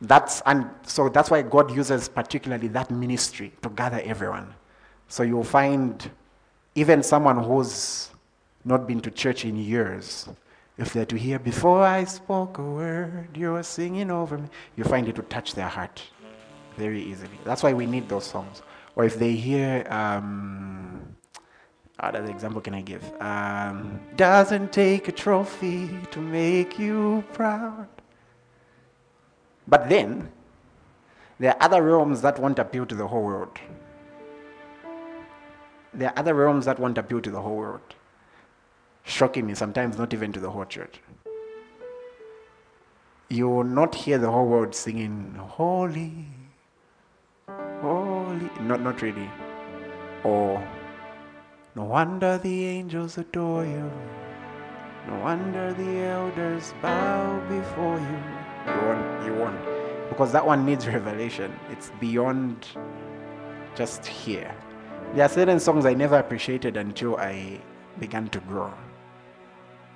[0.00, 4.54] that's and so that's why God uses particularly that ministry to gather everyone.
[5.08, 6.10] So you'll find
[6.74, 8.10] even someone who's
[8.64, 10.28] not been to church in years,
[10.78, 14.84] if they're to hear, before I spoke a word, you were singing over me, you
[14.84, 16.02] find it to touch their heart
[16.76, 17.38] very easily.
[17.44, 18.62] That's why we need those songs.
[18.96, 21.16] Or if they hear, um,
[21.98, 23.04] other example can I give?
[23.20, 27.88] Um, doesn't take a trophy to make you proud.
[29.70, 30.30] But then,
[31.38, 33.56] there are other realms that won't appeal to the whole world.
[35.94, 37.94] There are other realms that won't appeal to the whole world.
[39.04, 41.00] Shocking me, sometimes not even to the whole church.
[43.28, 46.26] You will not hear the whole world singing, Holy,
[47.80, 48.50] Holy.
[48.60, 49.30] Not, not really.
[50.24, 50.62] Or,
[51.76, 53.90] No wonder the angels adore you.
[55.06, 58.39] No wonder the elders bow before you.
[58.66, 60.08] You won't, you won't.
[60.08, 61.52] Because that one needs revelation.
[61.70, 62.66] It's beyond
[63.74, 64.54] just here.
[65.14, 67.60] There are certain songs I never appreciated until I
[67.98, 68.72] began to grow.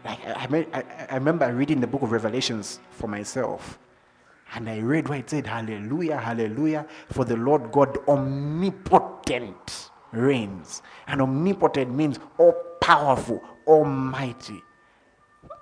[0.05, 3.79] Like I, I, I remember reading the book of Revelations for myself.
[4.55, 10.83] And I read where it said, Hallelujah, Hallelujah, for the Lord God omnipotent reigns.
[11.07, 14.62] And omnipotent means all powerful, almighty.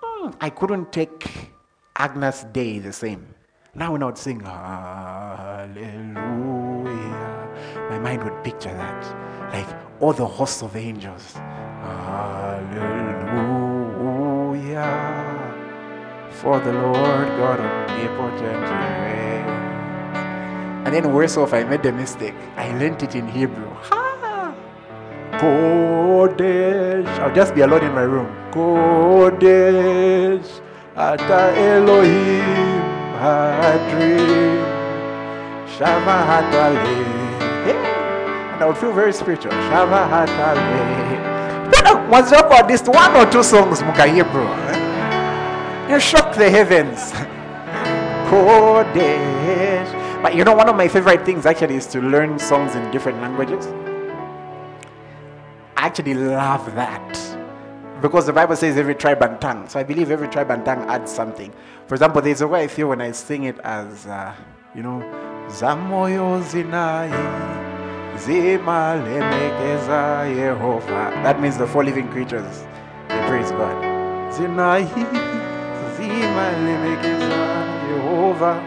[0.02, 1.51] Hmm, I couldn't take
[1.96, 3.26] Agnus Dei the same.
[3.74, 6.18] Now I would sing Hallelujah,
[7.90, 9.52] my mind would picture that.
[9.52, 9.66] Like
[10.00, 11.32] all the hosts of angels.
[11.34, 12.78] Hallelujah.
[16.30, 18.70] For the Lord God omnipotent
[19.02, 19.50] reigns.
[20.86, 22.34] And then worse off, I made the mistake.
[22.56, 23.68] I learned it in Hebrew.
[23.68, 24.54] Ha!
[25.32, 27.06] Kodesh.
[27.18, 28.28] I'll just be alone in my room.
[28.52, 30.61] Kodesh.
[30.94, 32.82] Ata Elohim
[33.16, 34.60] Hadrim.
[35.78, 36.76] Shama Hatale.
[38.52, 39.52] And I would feel very spiritual.
[39.52, 42.10] Shama Hatale.
[42.10, 45.88] Once you record this one or two songs, Muka eh?
[45.88, 47.12] You shock the heavens.
[48.28, 50.22] Kodesh.
[50.22, 53.18] But you know, one of my favorite things actually is to learn songs in different
[53.22, 53.66] languages.
[55.74, 57.41] I actually love that.
[58.02, 59.68] Because the Bible says every tribe and tongue.
[59.68, 61.52] So I believe every tribe and tongue adds something.
[61.86, 64.34] For example, there's a way I feel when I sing it as, uh,
[64.74, 65.00] you know,
[65.48, 67.10] Zamoyo zinai,
[68.16, 71.12] zimalemekeza Yehovah.
[71.22, 72.64] That means the four living creatures.
[73.08, 73.76] They praise God.
[74.32, 74.84] Zinai,
[75.96, 78.58] zimalemekeza Yehovah.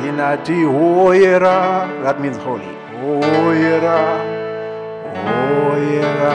[0.00, 1.88] Zinati hoyera.
[2.04, 2.68] That means holy.
[3.00, 4.20] Hoyera.
[5.14, 6.34] Hoyera.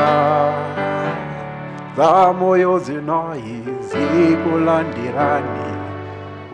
[1.99, 5.67] Zamoyo zinai zikulandirani.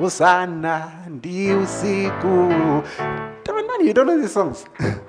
[0.02, 2.52] Usana ndi usiku.
[3.44, 4.66] Tamanani, you don't know these songs?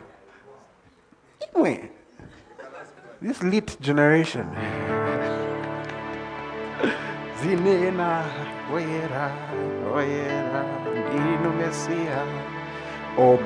[1.54, 1.88] Anyway
[3.22, 4.46] this lit generation.
[7.40, 8.24] Zinena
[8.74, 9.30] oyera
[9.94, 12.26] oyera ndinu mesia.
[13.16, 13.38] Or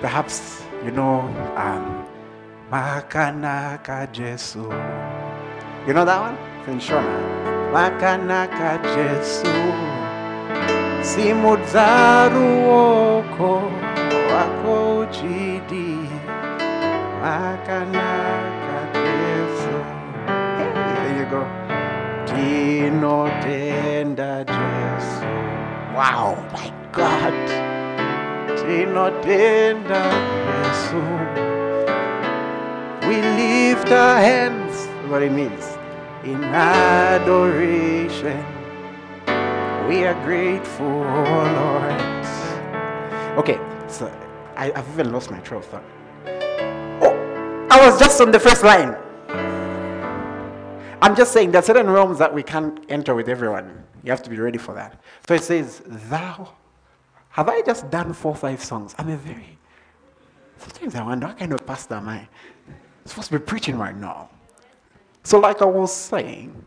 [0.00, 1.20] perhaps you know
[1.56, 2.04] um,
[2.70, 4.72] makanaka jesu
[5.86, 6.36] you know that one?
[6.60, 7.18] It's in Shona.
[7.72, 9.54] Makanaka Jesu.
[11.02, 13.62] Simudzaru woko
[14.32, 15.98] wako chidi.
[17.22, 19.76] Makanaka Jesu.
[20.26, 21.42] There you go.
[22.26, 25.26] Tinotenda Jesu.
[25.94, 27.34] Wow, my God.
[28.58, 30.02] Tinotenda
[30.46, 31.02] Jesu.
[33.08, 34.87] We lift our hands.
[35.08, 35.64] What it means
[36.22, 38.44] in adoration.
[39.88, 42.26] We are grateful, Lord.
[43.38, 44.12] Okay, so
[44.54, 45.82] I, I've even lost my train of thought.
[47.00, 48.94] Oh, I was just on the first line.
[51.00, 53.84] I'm just saying there are certain realms that we can't enter with everyone.
[54.04, 55.00] You have to be ready for that.
[55.26, 56.52] So it says, Thou.
[57.30, 58.94] Have I just done four, five songs?
[58.98, 59.56] I'm a very.
[60.58, 62.18] Sometimes I wonder, what kind of pastor am I?
[62.18, 64.28] I'm supposed to be preaching right now.
[65.28, 66.64] So, like I was saying,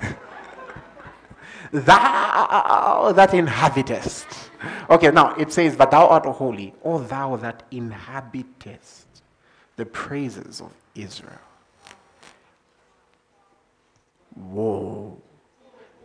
[1.70, 4.26] thou that inhabitest.
[4.88, 9.06] Okay, now it says, But thou art holy, O thou that inhabitest
[9.76, 11.44] the praises of Israel.
[14.34, 15.20] Whoa.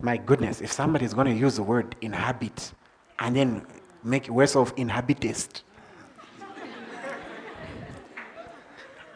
[0.01, 2.73] My goodness, if somebody is going to use the word inhabit
[3.19, 3.65] and then
[4.03, 5.63] make words of inhabitest,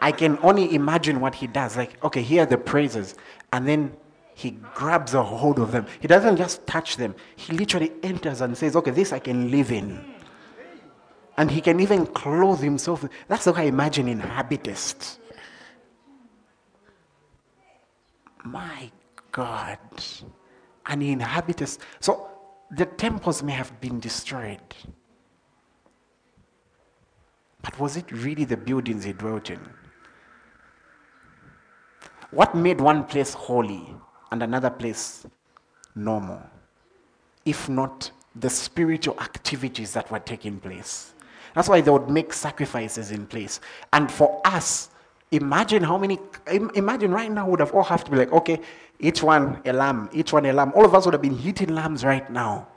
[0.01, 1.75] I can only imagine what he does.
[1.75, 3.15] Like, okay, here are the praises.
[3.51, 3.95] And then
[4.33, 5.85] he grabs a hold of them.
[5.99, 9.71] He doesn't just touch them, he literally enters and says, okay, this I can live
[9.71, 10.13] in.
[11.37, 13.05] And he can even clothe himself.
[13.27, 15.19] That's how I imagine inhabitest.
[18.43, 18.91] My
[19.31, 19.79] God.
[20.85, 21.81] And he inhabitest.
[21.99, 22.29] So
[22.71, 24.59] the temples may have been destroyed.
[27.61, 29.59] But was it really the buildings he dwelt in?
[32.31, 33.95] What made one place holy
[34.31, 35.25] and another place
[35.95, 36.41] normal?
[37.45, 41.13] If not the spiritual activities that were taking place.
[41.55, 43.59] That's why they would make sacrifices in place.
[43.91, 44.89] And for us,
[45.31, 46.19] imagine how many,
[46.75, 48.61] imagine right now would have all have to be like, okay,
[48.99, 50.71] each one a lamb, each one a lamb.
[50.75, 52.67] All of us would have been eating lambs right now.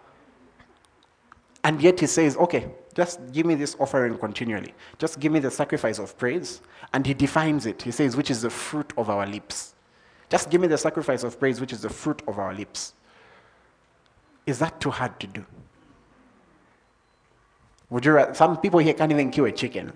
[1.64, 4.74] And yet he says, okay, just give me this offering continually.
[4.98, 6.60] Just give me the sacrifice of praise.
[6.92, 7.82] And he defines it.
[7.82, 9.74] He says, which is the fruit of our lips.
[10.28, 12.94] Just give me the sacrifice of praise, which is the fruit of our lips.
[14.46, 15.44] Is that too hard to do?
[17.90, 19.92] Would you some people here can't even kill a chicken.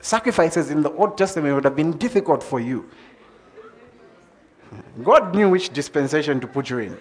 [0.00, 2.88] Sacrifices in the Old Testament would have been difficult for you.
[5.02, 7.00] God knew which dispensation to put you in.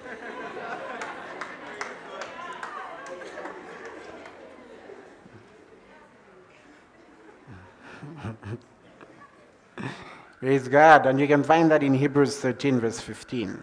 [10.40, 11.06] Praise God.
[11.06, 13.62] And you can find that in Hebrews 13, verse 15.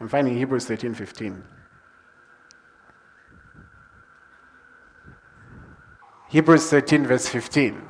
[0.00, 1.44] I'm finding Hebrews 13, 15.
[6.28, 7.80] Hebrews 13, verse 15.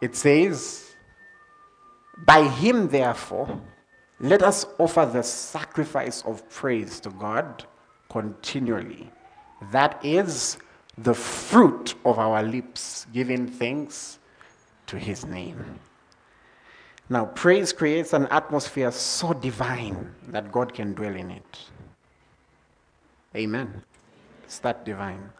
[0.00, 0.94] It says,
[2.16, 3.60] By him, therefore,
[4.18, 7.66] let us offer the sacrifice of praise to God
[8.08, 9.10] continually.
[9.72, 10.58] That is
[10.98, 14.18] the fruit of our lips, giving thanks
[14.86, 15.78] to his name.
[17.08, 21.58] Now, praise creates an atmosphere so divine that God can dwell in it.
[23.34, 23.82] Amen.
[24.44, 25.30] It's that divine.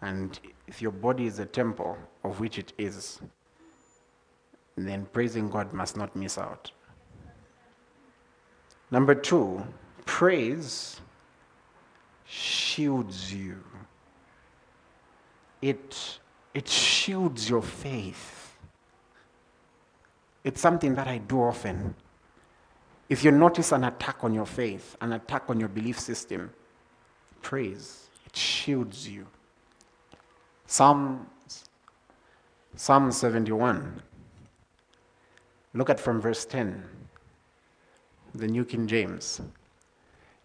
[0.00, 3.20] And if your body is a temple, of which it is,
[4.76, 6.70] then praising God must not miss out.
[8.90, 9.64] Number two,
[10.04, 11.00] praise
[12.24, 13.62] shields you.
[15.62, 16.18] It,
[16.54, 18.56] it shields your faith.
[20.44, 21.94] It's something that I do often.
[23.08, 26.52] If you notice an attack on your faith, an attack on your belief system,
[27.42, 29.26] praise, it shields you.
[30.66, 31.26] Psalm,
[32.74, 34.02] Psalm 71.
[35.74, 36.82] Look at from verse 10,
[38.34, 39.40] the New King James.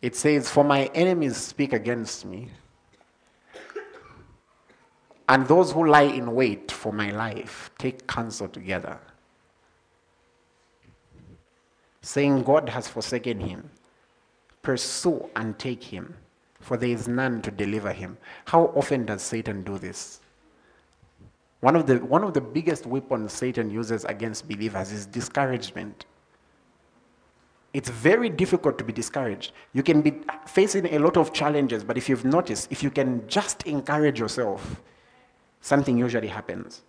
[0.01, 2.49] It says, For my enemies speak against me,
[5.31, 8.99] and those who lie in wait for my life take counsel together,
[12.01, 13.69] saying, God has forsaken him.
[14.61, 16.15] Pursue and take him
[16.61, 18.17] for there is none to deliver him.
[18.45, 20.21] How often does Satan do this?
[21.59, 26.05] One of the, one of the biggest weapons Satan uses against believers is discouragement.
[27.73, 29.53] It's very difficult to be discouraged.
[29.73, 30.13] You can be
[30.45, 34.81] facing a lot of challenges, but if you've noticed, if you can just encourage yourself,
[35.61, 36.81] something usually happens.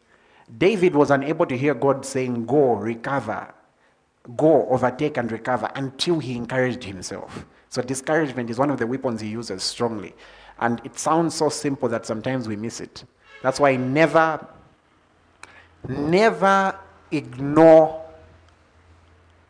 [0.59, 3.55] David was unable to hear God saying, Go, recover,
[4.37, 7.47] go, overtake, and recover until he encouraged himself.
[7.68, 10.14] So discouragement is one of the weapons he uses strongly.
[10.59, 13.05] And it sounds so simple that sometimes we miss it.
[13.43, 14.47] That's why never,
[15.89, 16.79] never
[17.11, 18.05] ignore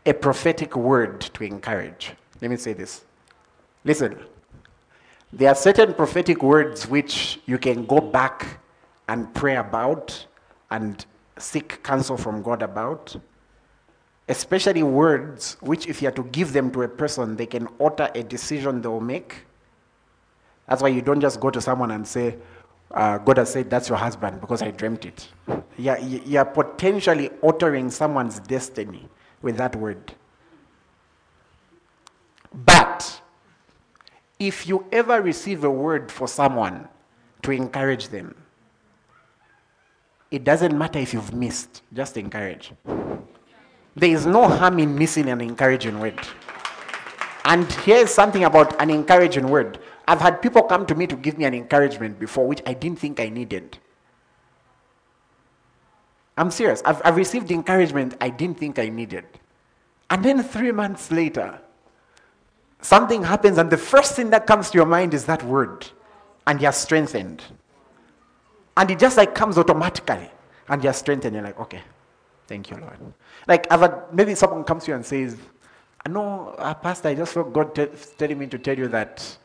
[0.07, 2.13] a prophetic word to encourage.
[2.41, 3.05] Let me say this.
[3.85, 4.19] Listen,
[5.33, 8.62] there are certain prophetic words which you can go back
[9.13, 10.27] and pray about
[10.71, 11.05] and
[11.39, 13.17] seek counsel from God about
[14.29, 18.11] especially words which, if you are to give them to a person, they can alter
[18.15, 19.45] a decision they'll make.
[20.69, 22.37] That's why you don't just go to someone and say,
[22.91, 25.29] uh, God has said, That's your husband because I dreamt it.
[25.77, 29.09] You're, you're potentially altering someone's destiny
[29.43, 30.15] with that word.
[32.55, 33.21] But
[34.39, 36.89] if you ever receive a word for someone
[37.43, 38.42] to encourage them,
[40.33, 42.73] it doesn't matter if you've missed, just encourage.
[43.95, 46.19] There is no harm in missing an encouraging word.
[47.45, 49.79] And here's something about an encouraging word.
[50.09, 52.99] I've had people come to me to give me an encouragement before, which I didn't
[52.99, 53.77] think I needed.
[56.39, 56.83] I'm serious.
[56.87, 59.27] I've, I've received encouragement I didn't think I needed.
[60.09, 61.61] And then three months later,
[62.81, 65.87] something happens, and the first thing that comes to your mind is that word,
[66.47, 67.43] and you're strengthened.
[68.77, 70.31] And it just like comes automatically,
[70.69, 71.35] and you're strengthened.
[71.35, 71.83] You're like, okay,
[72.47, 72.99] thank you, Lord.
[73.47, 73.67] Like,
[74.13, 75.37] maybe someone comes to you and says,
[76.05, 77.87] I know, uh, Pastor, I just felt God t-
[78.19, 79.39] telling me to tell you that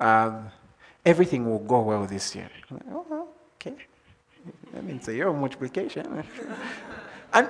[0.00, 0.48] um,
[1.04, 2.48] everything will go well this year.
[2.70, 3.74] Like, oh, okay.
[4.72, 6.24] That means a year of multiplication.
[7.32, 7.48] and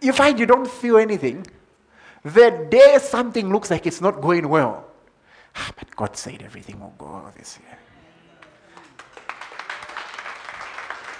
[0.00, 1.46] you find you don't feel anything.
[2.24, 4.84] The day something looks like it's not going well,
[5.56, 7.78] ah, but God said everything will go well this year.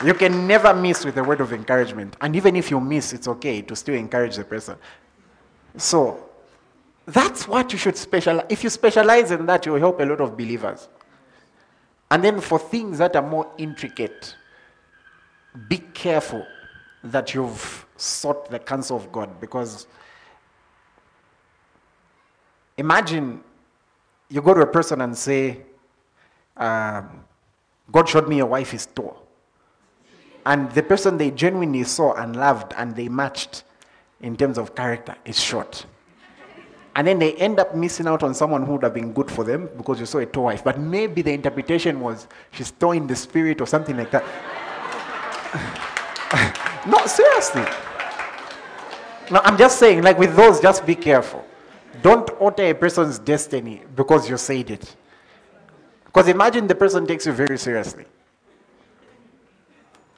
[0.04, 2.16] You can never miss with a word of encouragement.
[2.20, 4.76] And even if you miss, it's okay to still encourage the person.
[5.76, 6.28] So,
[7.06, 8.46] that's what you should specialize.
[8.48, 10.88] If you specialize in that, you'll help a lot of believers.
[12.10, 14.36] And then for things that are more intricate,
[15.68, 16.46] be careful
[17.04, 19.86] that you've sought the counsel of God because
[22.76, 23.42] imagine
[24.28, 25.62] you go to a person and say,
[26.56, 27.24] um,
[27.90, 29.21] God showed me your wife is tall.
[30.44, 33.62] And the person they genuinely saw and loved and they matched
[34.20, 35.86] in terms of character is short.
[36.94, 39.44] And then they end up missing out on someone who would have been good for
[39.44, 40.62] them because you saw a tall wife.
[40.62, 44.24] But maybe the interpretation was she's in the spirit or something like that.
[46.86, 47.64] no, seriously.
[49.30, 51.46] No, I'm just saying, like with those, just be careful.
[52.02, 54.96] Don't alter a person's destiny because you said it.
[56.04, 58.04] Because imagine the person takes you very seriously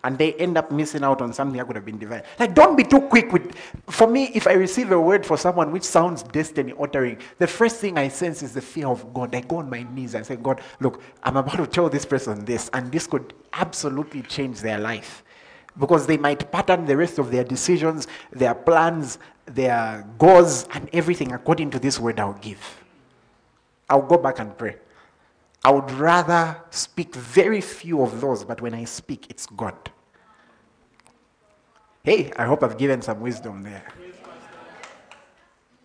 [0.05, 2.23] and they end up missing out on something that could have been divine.
[2.39, 3.57] Like, don't be too quick with.
[3.89, 7.77] For me, if I receive a word for someone which sounds destiny altering, the first
[7.77, 9.35] thing I sense is the fear of God.
[9.35, 12.45] I go on my knees and say, God, look, I'm about to tell this person
[12.45, 15.25] this, and this could absolutely change their life.
[15.79, 21.33] Because they might pattern the rest of their decisions, their plans, their goals, and everything
[21.33, 22.85] according to this word I'll give.
[23.89, 24.77] I'll go back and pray.
[25.65, 29.91] I would rather speak very few of those, but when I speak, it's God.
[32.03, 33.87] Hey, I hope I've given some wisdom there.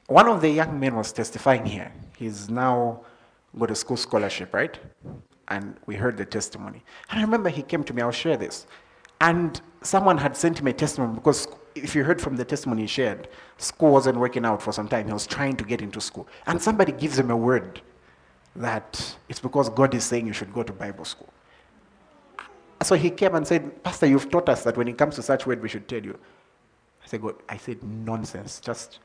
[0.07, 1.93] One of the young men was testifying here.
[2.17, 3.05] He's now
[3.57, 4.77] got a school scholarship, right?
[5.47, 6.83] And we heard the testimony.
[7.09, 8.67] And I remember he came to me, I'll share this.
[9.21, 12.87] And someone had sent him a testimony because if you heard from the testimony he
[12.87, 15.07] shared, school wasn't working out for some time.
[15.07, 16.27] He was trying to get into school.
[16.47, 17.81] And somebody gives him a word
[18.55, 21.29] that it's because God is saying you should go to Bible school.
[22.81, 25.45] So he came and said, Pastor, you've taught us that when it comes to such
[25.45, 26.17] word, we should tell you.
[27.03, 28.59] I said, God, I said, nonsense.
[28.59, 28.99] Just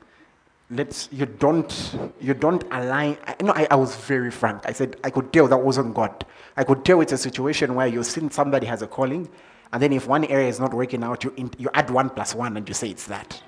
[0.69, 3.17] let's, you don't, you don't align.
[3.25, 4.61] I, no, I, I was very frank.
[4.65, 6.25] I said, I could tell that wasn't God.
[6.57, 9.29] I could tell it's a situation where you've seen somebody has a calling,
[9.73, 12.33] and then if one area is not working out, you, in, you add one plus
[12.33, 13.41] one and you say it's that.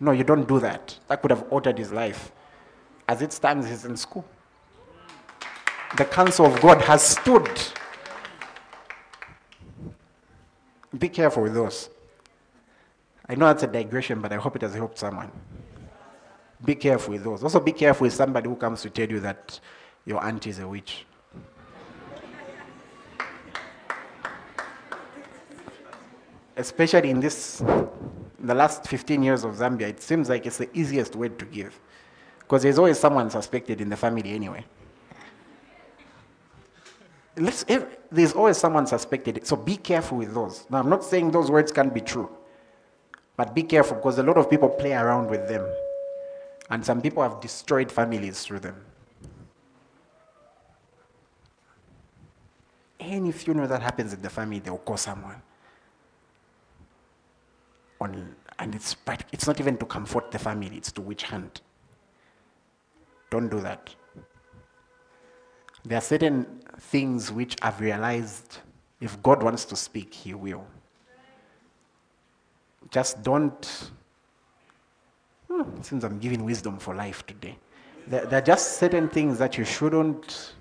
[0.00, 0.98] No, you don't do that.
[1.08, 2.32] That could have altered his life.
[3.08, 4.24] As it stands, he's in school.
[5.96, 7.48] The counsel of God has stood
[10.98, 11.90] Be careful with those.
[13.28, 15.30] I know that's a digression, but I hope it has helped someone.
[16.64, 17.42] Be careful with those.
[17.42, 19.60] Also, be careful with somebody who comes to tell you that
[20.04, 21.04] your auntie is a witch.
[26.56, 27.58] Especially in this,
[28.38, 31.78] the last 15 years of Zambia, it seems like it's the easiest word to give.
[32.38, 34.64] Because there's always someone suspected in the family anyway
[37.36, 39.46] there's always someone suspected.
[39.46, 40.66] So be careful with those.
[40.70, 42.30] Now, I'm not saying those words can't be true,
[43.36, 45.66] but be careful because a lot of people play around with them.
[46.70, 48.76] And some people have destroyed families through them.
[52.98, 55.40] Any funeral that happens in the family, they'll call someone.
[58.00, 58.96] On, and it's,
[59.30, 61.60] it's not even to comfort the family, it's to witch hunt.
[63.30, 63.94] Don't do that.
[65.84, 68.58] There are certain things which I've realized
[69.00, 70.66] if God wants to speak, He will.
[72.90, 73.90] Just don't.
[75.50, 77.56] Hmm, seems I'm giving wisdom for life today.
[78.06, 80.54] There, there are just certain things that you shouldn't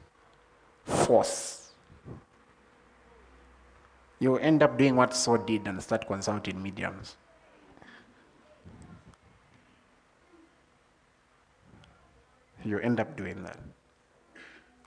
[0.86, 1.66] force.
[4.20, 7.18] you end up doing what Saul did and start consulting mediums.
[12.63, 13.59] You end up doing that.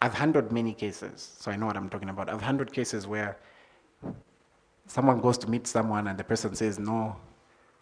[0.00, 2.28] I've handled many cases, so I know what I'm talking about.
[2.28, 3.36] I've handled cases where
[4.86, 7.16] someone goes to meet someone and the person says, No,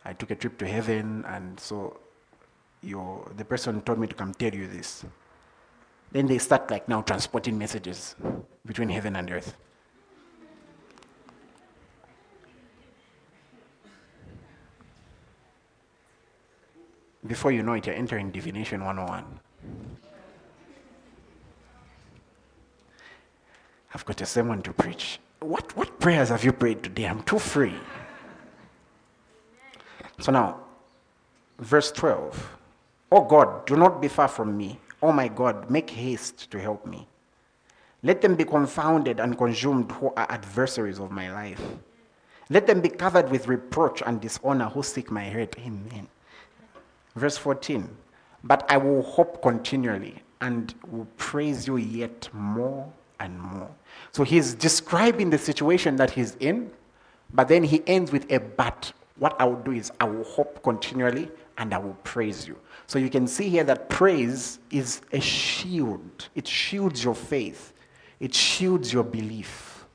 [0.05, 1.99] I took a trip to heaven, and so
[2.83, 5.05] the person told me to come tell you this.
[6.12, 8.14] Then they start like now transporting messages
[8.64, 9.55] between heaven and earth.
[17.27, 19.41] Before you know it, you're entering divination 101.
[23.97, 25.18] I've got a sermon to preach.
[25.40, 27.05] What, what prayers have you prayed today?
[27.05, 27.72] I'm too free.
[30.20, 30.61] So now,
[31.61, 32.57] verse 12.
[33.11, 34.78] Oh God, do not be far from me.
[35.03, 37.09] Oh my God, make haste to help me.
[38.03, 41.62] Let them be confounded and consumed who are adversaries of my life.
[42.51, 45.57] Let them be covered with reproach and dishonor who seek my hurt.
[45.61, 46.07] Amen.
[47.14, 47.88] Verse 14.
[48.44, 53.71] But I will hope continually and will praise you yet more and more.
[54.12, 56.71] So he's describing the situation that he's in,
[57.33, 58.93] but then he ends with a but.
[59.19, 62.59] What I will do is I will hope continually and I will praise you.
[62.87, 67.73] So you can see here that praise is a shield, it shields your faith,
[68.21, 69.87] it shields your belief.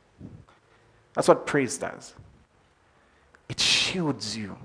[1.13, 2.13] That's what praise does.
[3.49, 4.57] It shields you.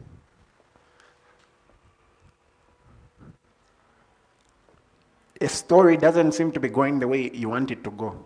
[5.41, 8.25] A story doesn't seem to be going the way you want it to go.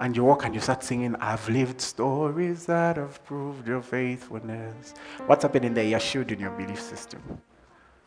[0.00, 4.94] And you walk and you start singing, I've lived stories that have proved your faithfulness.
[5.26, 5.84] What's happening there?
[5.84, 7.20] You're shielding your belief system.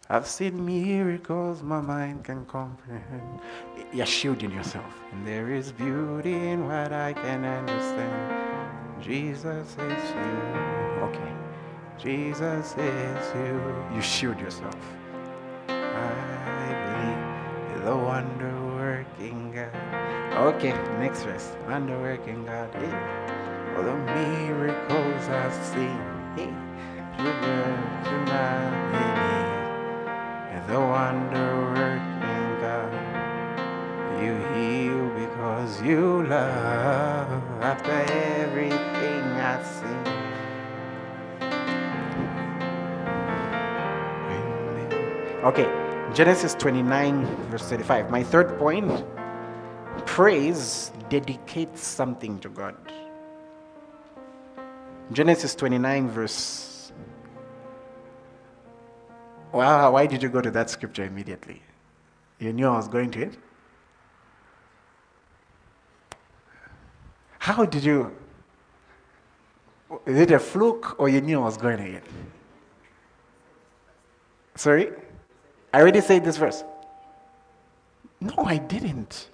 [0.09, 3.39] I've seen miracles my mind can comprehend.
[3.93, 4.91] You're shielding yourself.
[5.11, 8.49] And there is beauty in what I can understand.
[8.99, 10.41] Jesus is you.
[11.07, 11.33] Okay.
[11.99, 13.61] Jesus is you.
[13.93, 14.75] You shield yourself.
[15.67, 19.82] I believe the wonder working God.
[20.35, 21.55] Okay, next verse.
[21.67, 22.73] Wonder working God.
[22.73, 22.89] Hey.
[23.77, 25.99] All the miracles I've seen.
[26.35, 26.49] Hey.
[30.67, 32.91] The wonder working God.
[34.23, 40.13] You heal because you love after everything I've seen.
[45.43, 45.69] Okay,
[46.15, 48.09] Genesis 29, verse 35.
[48.09, 48.89] My third point
[50.05, 52.75] praise dedicates something to God.
[55.11, 56.91] Genesis 29, verse.
[59.51, 61.61] Wow, why did you go to that scripture immediately?
[62.39, 63.37] You knew I was going to it?
[67.39, 68.15] How did you?
[70.05, 72.03] Is it a fluke or you knew I was going to it?
[74.55, 74.91] Sorry?
[75.73, 76.63] I already said this verse.
[78.21, 79.29] No, I didn't.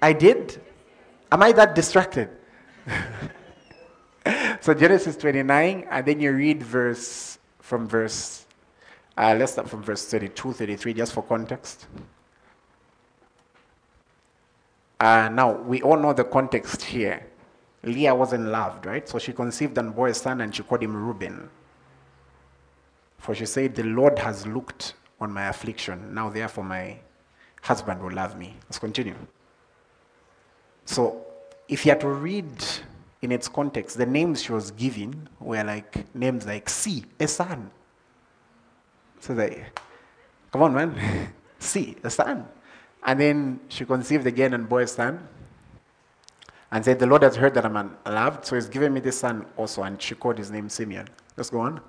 [0.00, 0.60] I did?
[1.32, 2.30] Am I that distracted?
[4.60, 8.46] so Genesis 29, and then you read verse from verse,
[9.16, 11.86] uh, let's start from verse 32, 33, just for context.
[15.00, 17.26] Uh, now, we all know the context here.
[17.82, 19.08] Leah wasn't loved, right?
[19.08, 21.48] So she conceived and bore a son, and she called him Reuben.
[23.18, 26.14] For she said, The Lord has looked on my affliction.
[26.14, 26.98] Now, therefore, my
[27.62, 28.56] husband will love me.
[28.64, 29.14] Let's continue.
[30.86, 31.26] So,
[31.68, 32.46] if you had to read
[33.20, 37.70] in its context, the names she was giving were like names like C, a son.
[39.20, 39.66] So they,
[40.52, 42.46] come on, man, C, a son.
[43.04, 45.28] And then she conceived again and bore a son.
[46.70, 49.44] And said, The Lord has heard that I'm loved, so he's given me this son
[49.56, 49.82] also.
[49.82, 51.08] And she called his name Simeon.
[51.36, 51.80] Let's go on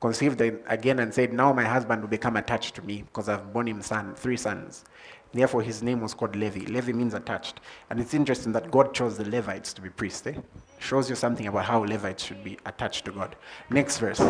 [0.00, 3.68] conceived again and said, Now my husband will become attached to me because I've borne
[3.68, 4.84] him son, three sons.
[5.32, 6.70] Therefore, his name was called Levi.
[6.70, 7.60] Levi means attached.
[7.88, 10.26] And it's interesting that God chose the Levites to be priests.
[10.26, 10.34] Eh?
[10.78, 13.36] Shows you something about how Levites should be attached to God.
[13.70, 14.20] Next verse.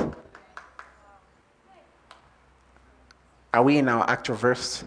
[3.53, 4.85] Are we in our actual verse?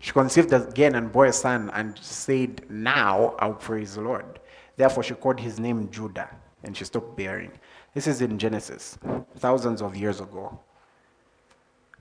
[0.00, 4.38] She conceived again and bore a son and said, Now I'll praise the Lord.
[4.76, 6.30] Therefore, she called his name Judah
[6.62, 7.50] and she stopped bearing.
[7.94, 8.98] This is in Genesis,
[9.38, 10.58] thousands of years ago.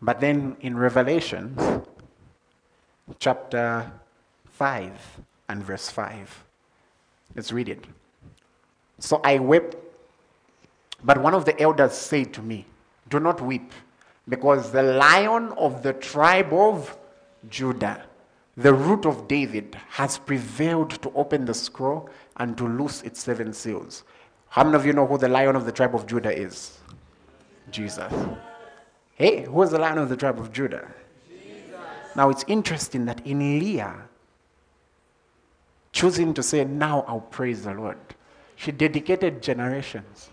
[0.02, 1.56] But then in Revelation,
[3.20, 3.92] chapter
[4.52, 4.92] 5
[5.50, 6.44] and verse 5,
[7.36, 7.86] let's read it.
[9.00, 9.76] So I wept,
[11.04, 12.66] but one of the elders said to me,
[13.10, 13.72] Do not weep,
[14.28, 16.98] because the lion of the tribe of
[17.50, 18.04] Judah,
[18.58, 23.54] the root of David, has prevailed to open the scroll and to loose its seven
[23.54, 24.04] seals.
[24.50, 26.80] How many of you know who the lion of the tribe of Judah is?
[27.70, 28.14] Jesus.
[29.16, 30.88] Hey, who is the lion of the tribe of Judah?
[32.16, 33.96] Now it's interesting that in Leah,
[35.92, 37.98] choosing to say, Now I'll praise the Lord,
[38.56, 40.30] she dedicated generations.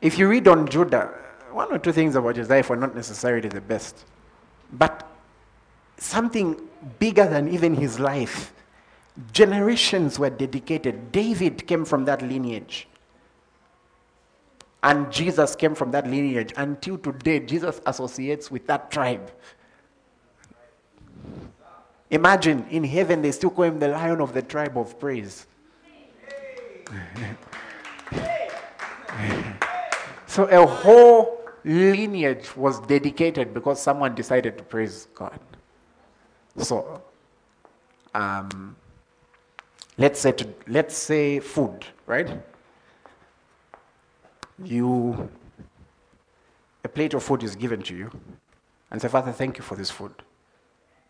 [0.00, 1.12] If you read on Judah,
[1.52, 4.04] one or two things about his life were not necessarily the best.
[4.72, 5.06] But
[5.96, 6.60] something
[6.98, 8.52] bigger than even his life,
[9.32, 11.10] generations were dedicated.
[11.10, 12.86] David came from that lineage.
[14.82, 16.52] And Jesus came from that lineage.
[16.56, 19.32] Until today, Jesus associates with that tribe.
[22.10, 25.46] Imagine in heaven they still call him the lion of the tribe of praise.
[30.26, 35.38] so a whole lineage was dedicated because someone decided to praise God.
[36.56, 37.02] So,
[38.14, 38.74] um,
[39.98, 42.40] let's say to, let's say food, right?
[44.64, 45.28] You
[46.84, 48.10] a plate of food is given to you,
[48.90, 50.14] and say, Father, thank you for this food.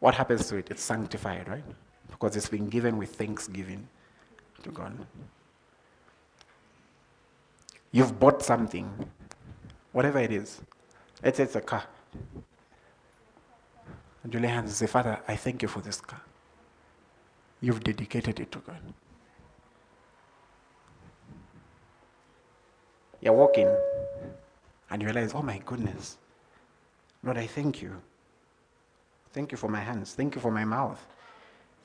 [0.00, 0.70] What happens to it?
[0.70, 1.64] It's sanctified, right?
[2.10, 3.88] Because it's been given with thanksgiving
[4.62, 4.96] to God.
[7.90, 8.90] You've bought something,
[9.92, 10.60] whatever it is.
[11.22, 11.84] Let's say it's a car.
[14.22, 16.20] And you lay hands and say, Father, I thank you for this car.
[17.60, 18.80] You've dedicated it to God.
[23.20, 23.74] You're walking
[24.90, 26.18] and you realize, oh my goodness,
[27.22, 28.00] Lord, I thank you.
[29.38, 30.14] Thank you for my hands.
[30.14, 31.00] Thank you for my mouth.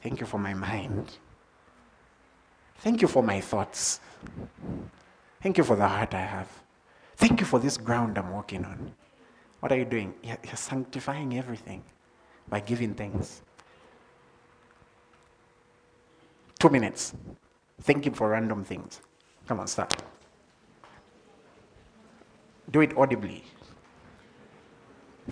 [0.02, 1.20] Thank you for my mind.
[2.80, 4.00] Thank you for my thoughts.
[5.40, 6.50] Thank you for the heart I have.
[7.16, 8.96] Thank you for this ground I'm walking on.
[9.60, 10.16] What are you doing?
[10.24, 11.84] You're, sanctifying everything
[12.50, 13.44] by giving thanks.
[16.58, 17.14] Two minutes.
[17.82, 19.00] Thank Him for random things.
[19.48, 20.02] Come on, start.
[22.72, 23.44] Do it audibly.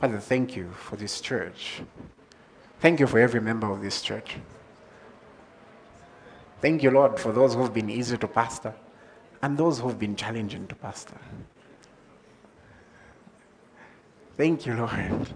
[0.02, 1.84] Father, thank you for this church.
[2.80, 4.38] Thank you for every member of this church.
[6.60, 8.74] Thank you, Lord, for those who've been easy to pastor
[9.44, 11.20] and those who've been challenging to pastor.
[14.36, 15.36] Thank you, Lord,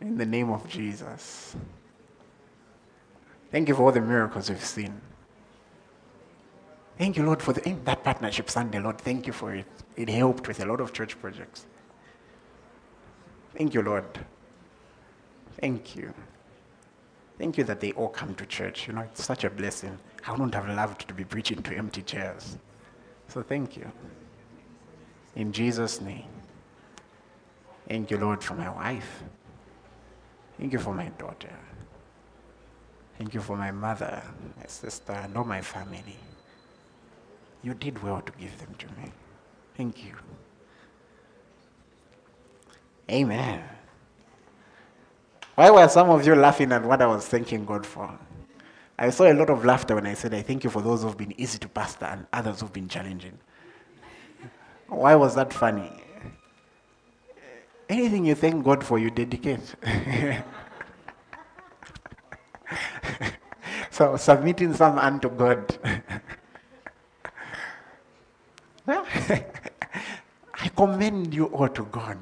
[0.00, 1.54] in the name of Jesus.
[3.52, 5.00] Thank you for all the miracles we've seen.
[6.98, 8.98] Thank you, Lord, for the, that partnership Sunday, Lord.
[8.98, 9.66] Thank you for it.
[9.96, 11.64] It helped with a lot of church projects.
[13.58, 14.04] Thank you, Lord.
[15.60, 16.14] Thank you.
[17.38, 18.86] Thank you that they all come to church.
[18.86, 19.98] You know, it's such a blessing.
[20.24, 22.56] I wouldn't have loved to be preaching to empty chairs.
[23.26, 23.90] So thank you.
[25.34, 26.28] In Jesus' name.
[27.88, 29.24] Thank you, Lord, for my wife.
[30.56, 31.58] Thank you for my daughter.
[33.18, 34.22] Thank you for my mother,
[34.56, 36.16] my sister, and all my family.
[37.64, 39.10] You did well to give them to me.
[39.76, 40.14] Thank you.
[43.10, 43.62] Amen.
[45.54, 48.16] Why were some of you laughing at what I was thanking God for?
[48.98, 51.16] I saw a lot of laughter when I said, I thank you for those who've
[51.16, 53.38] been easy to pastor and others who've been challenging.
[54.88, 55.90] Why was that funny?
[57.88, 59.74] Anything you thank God for, you dedicate.
[63.90, 65.78] so submitting some unto God.
[68.86, 69.44] I
[70.76, 72.18] commend you all to God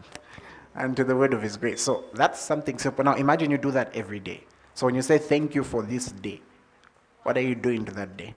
[0.76, 1.82] and to the word of His grace.
[1.82, 3.04] So that's something simple.
[3.04, 4.44] Now imagine you do that every day.
[4.74, 6.42] So when you say thank you for this day,
[7.22, 8.34] what are you doing to that day?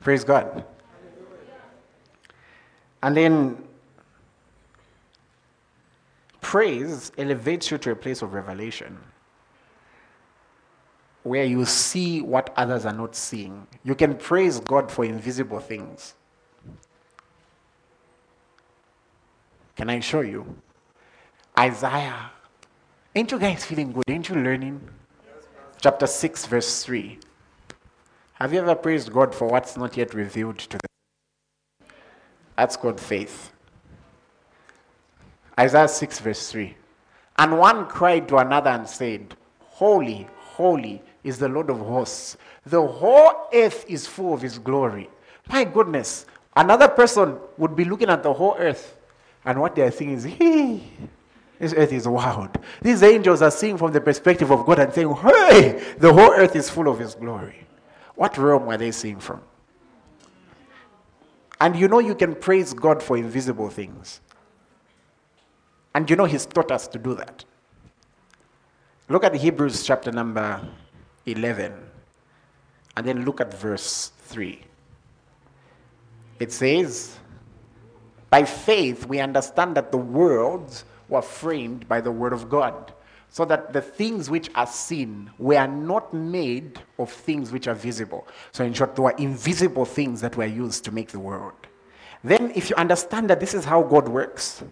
[0.00, 0.64] Praise God.
[3.02, 3.62] And then
[6.40, 8.98] praise elevates you to a place of revelation
[11.22, 13.66] where you see what others are not seeing.
[13.84, 16.14] You can praise God for invisible things.
[19.80, 20.44] Can I show you?
[21.58, 22.32] Isaiah.
[23.14, 24.04] Ain't you guys feeling good?
[24.08, 24.78] Ain't you learning?
[25.80, 27.18] Chapter 6, verse 3.
[28.34, 31.88] Have you ever praised God for what's not yet revealed to them?
[32.56, 33.52] That's called faith.
[35.58, 36.76] Isaiah 6, verse 3.
[37.38, 42.36] And one cried to another and said, Holy, holy is the Lord of hosts.
[42.66, 45.08] The whole earth is full of his glory.
[45.48, 46.26] My goodness.
[46.54, 48.98] Another person would be looking at the whole earth,
[49.44, 50.82] and what they are thinking is, hey,
[51.58, 52.58] this earth is wild.
[52.82, 56.56] These angels are seeing from the perspective of God and saying, hey, the whole earth
[56.56, 57.66] is full of his glory.
[58.14, 59.40] What realm were they seeing from?
[61.60, 64.20] And you know you can praise God for invisible things.
[65.94, 67.44] And you know He's taught us to do that.
[69.08, 70.66] Look at Hebrews chapter number
[71.26, 71.72] 11.
[72.96, 74.60] And then look at verse 3.
[76.38, 77.18] It says,
[78.30, 82.92] By faith we understand that the worlds were framed by the word of God,
[83.28, 88.26] so that the things which are seen were not made of things which are visible.
[88.52, 91.54] So, in short, there were invisible things that were used to make the world.
[92.22, 94.62] Then, if you understand that this is how God works,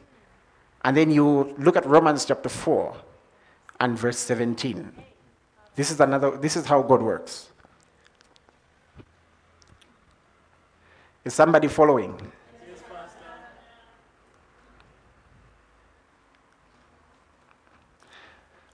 [0.85, 2.97] and then you look at Romans chapter 4
[3.81, 4.93] and verse 17.
[5.75, 7.51] This is another this is how God works.
[11.25, 12.21] Is somebody following?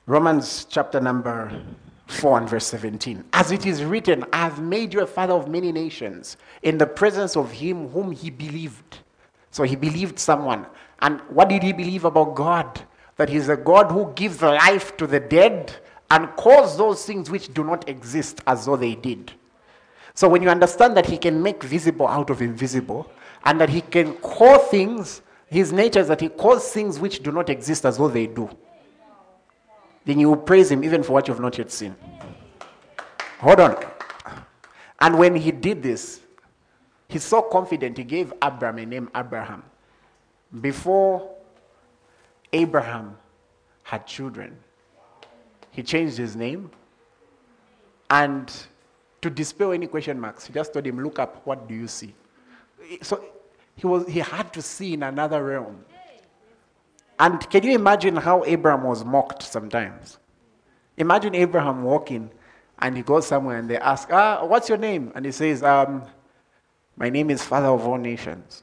[0.07, 1.63] Romans chapter number
[2.09, 3.25] 4 and verse 17.
[3.33, 6.87] As it is written, I have made you a father of many nations in the
[6.87, 8.99] presence of him whom he believed.
[9.51, 10.67] So he believed someone.
[11.01, 12.83] And what did he believe about God?
[13.17, 15.75] That he's a God who gives life to the dead
[16.11, 19.33] and calls those things which do not exist as though they did.
[20.13, 23.11] So when you understand that he can make visible out of invisible,
[23.45, 27.33] and that he can call things, his nature is that he calls things which do
[27.33, 28.51] not exist as though they do,
[30.05, 31.97] then you will praise him even for what you've not yet seen.
[33.39, 33.85] Hold on.
[35.01, 36.21] And when he did this,
[37.09, 39.63] he's so confident he gave Abraham a name Abraham.
[40.61, 41.35] Before
[42.53, 43.17] Abraham
[43.83, 44.57] had children,
[45.71, 46.71] he changed his name
[48.11, 48.53] and
[49.23, 52.15] to dispel any question marks, he just told him, Look up, what do you see?
[53.03, 53.25] So
[53.75, 55.85] he, was, he had to see in another realm.
[57.19, 60.19] And can you imagine how Abraham was mocked sometimes?
[60.97, 62.31] Imagine Abraham walking
[62.79, 65.13] and he goes somewhere and they ask, Ah, what's your name?
[65.15, 66.05] And he says, um,
[66.97, 68.63] My name is Father of all nations.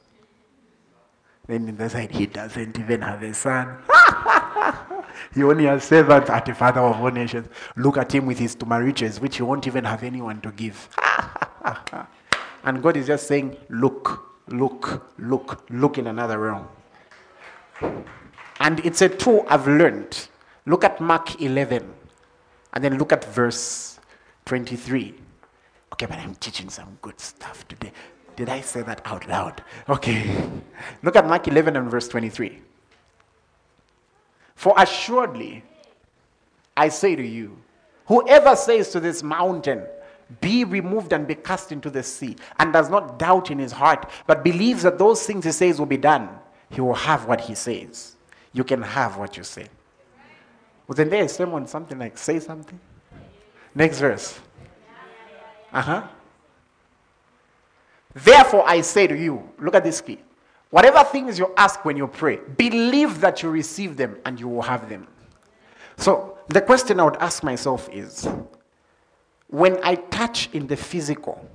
[1.46, 3.78] Then in the side, he doesn't even have a son.
[5.34, 7.48] he only has servants at the father of all nations.
[7.76, 10.88] Look at him with his two marriages, which he won't even have anyone to give.
[12.64, 16.68] and God is just saying, Look, look, look, look in another realm.
[18.62, 20.28] And it's a tool I've learned.
[20.66, 21.92] Look at Mark 11,
[22.72, 23.98] and then look at verse
[24.44, 25.14] 23.
[25.92, 27.90] Okay, but I'm teaching some good stuff today.
[28.36, 29.64] Did I say that out loud?
[29.88, 30.48] Okay.
[31.02, 32.60] Look at Mark 11 and verse 23.
[34.54, 35.64] For assuredly,
[36.76, 37.58] I say to you,
[38.06, 39.82] whoever says to this mountain,
[40.40, 44.08] be removed and be cast into the sea, and does not doubt in his heart,
[44.28, 46.28] but believes that those things he says will be done,
[46.70, 48.11] he will have what he says.
[48.52, 49.66] You can have what you say.
[50.86, 52.78] Wasn't there a sermon something like say something?
[53.74, 54.38] Next verse.
[55.72, 56.02] Uh huh.
[58.14, 60.18] Therefore, I say to you, look at this key.
[60.70, 64.62] Whatever things you ask when you pray, believe that you receive them and you will
[64.62, 65.06] have them.
[65.96, 68.28] So, the question I would ask myself is
[69.48, 71.48] when I touch in the physical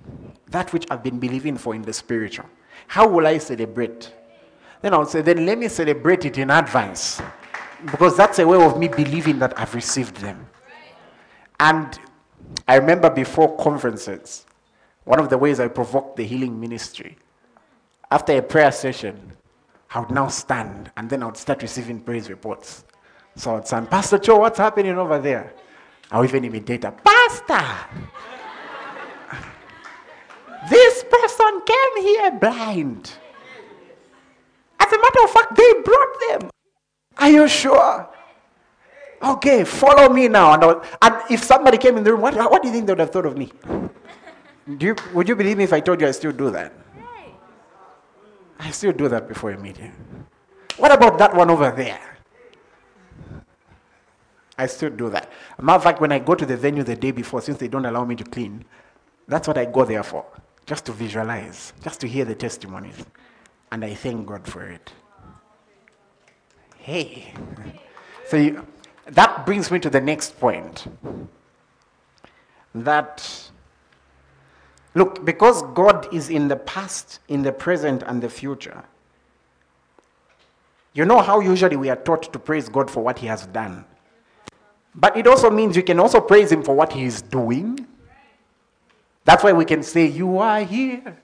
[0.48, 2.46] that which I've been believing for in the spiritual,
[2.88, 4.14] how will I celebrate?
[4.82, 7.22] Then I would say, then let me celebrate it in advance
[7.86, 10.48] because that's a way of me believing that I've received them.
[11.60, 12.00] And
[12.68, 14.46] I remember before conferences,
[15.04, 17.18] one of the ways I provoked the healing ministry,
[18.12, 19.34] after a prayer session,
[19.94, 22.84] I would now stand and then I would start receiving praise reports.
[23.36, 25.54] So I would say, Pastor Joe, what's happening over there?
[26.12, 27.66] I would even imitate a pastor.
[30.70, 33.12] this person came here blind.
[34.88, 36.50] As a matter of fact, they brought them.
[37.18, 38.08] Are you sure?
[39.22, 40.54] Okay, follow me now.
[40.54, 43.00] And, and if somebody came in the room, what, what do you think they would
[43.00, 43.52] have thought of me?
[44.80, 46.72] You, would you believe me if I told you I still do that?
[48.60, 49.92] I still do that before a meeting.
[50.78, 52.00] What about that one over there?
[54.58, 55.30] I still do that.
[55.62, 57.86] matter of fact, when I go to the venue the day before, since they don't
[57.86, 58.64] allow me to clean,
[59.28, 60.26] that's what I go there for.
[60.66, 63.06] Just to visualize, just to hear the testimonies.
[63.72, 64.92] And I thank God for it.
[66.78, 67.34] Hey.
[68.30, 68.68] So you,
[69.06, 70.86] that brings me to the next point.
[72.76, 73.50] That
[74.98, 78.84] Look, because God is in the past, in the present, and the future,
[80.94, 83.86] you know how usually we are taught to praise God for what He has done.
[84.96, 87.86] But it also means you can also praise Him for what He is doing.
[89.24, 91.16] That's why we can say, You are here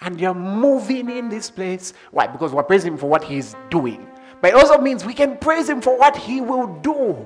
[0.00, 1.92] and you're moving in this place.
[2.10, 2.26] Why?
[2.26, 4.06] Because we're praising Him for what He's doing.
[4.40, 7.16] But it also means we can praise Him for what He will do.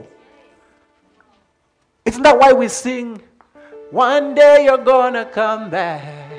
[2.04, 3.20] Isn't that why we sing?
[3.90, 6.30] One day you're gonna come back.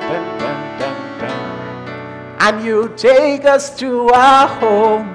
[0.00, 0.96] Dun, dun, dun,
[2.38, 5.12] and you take us to our home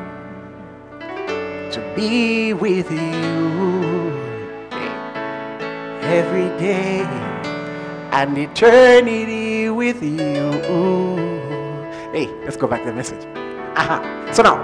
[1.72, 3.72] to be with you.
[6.12, 7.31] every day
[8.12, 10.52] and eternity with you.
[12.12, 13.22] Hey, let's go back to the message.
[14.36, 14.60] So now,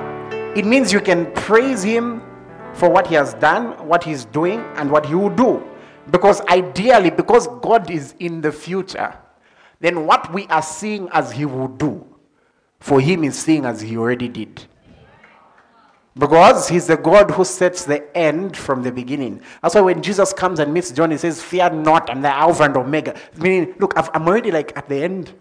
[0.55, 2.21] it means you can praise Him
[2.73, 5.63] for what He has done, what He's doing, and what He will do.
[6.11, 9.17] Because ideally, because God is in the future,
[9.79, 12.05] then what we are seeing as He will do,
[12.79, 14.65] for Him is seeing as He already did.
[16.17, 19.41] Because he's the God who sets the end from the beginning.
[19.61, 22.63] That's why when Jesus comes and meets John, he says, Fear not, I'm the Alpha
[22.63, 23.15] and Omega.
[23.37, 25.33] Meaning, look, i am already like at the end.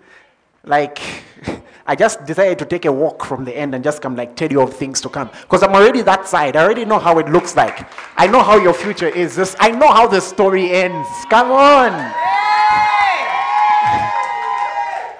[0.64, 0.98] Like,
[1.86, 4.50] I just decided to take a walk from the end and just come like tell
[4.50, 5.30] you of things to come.
[5.42, 6.56] Because I'm already that side.
[6.56, 7.88] I already know how it looks like.
[8.18, 9.34] I know how your future is.
[9.36, 11.08] This, I know how the story ends.
[11.30, 11.92] Come on.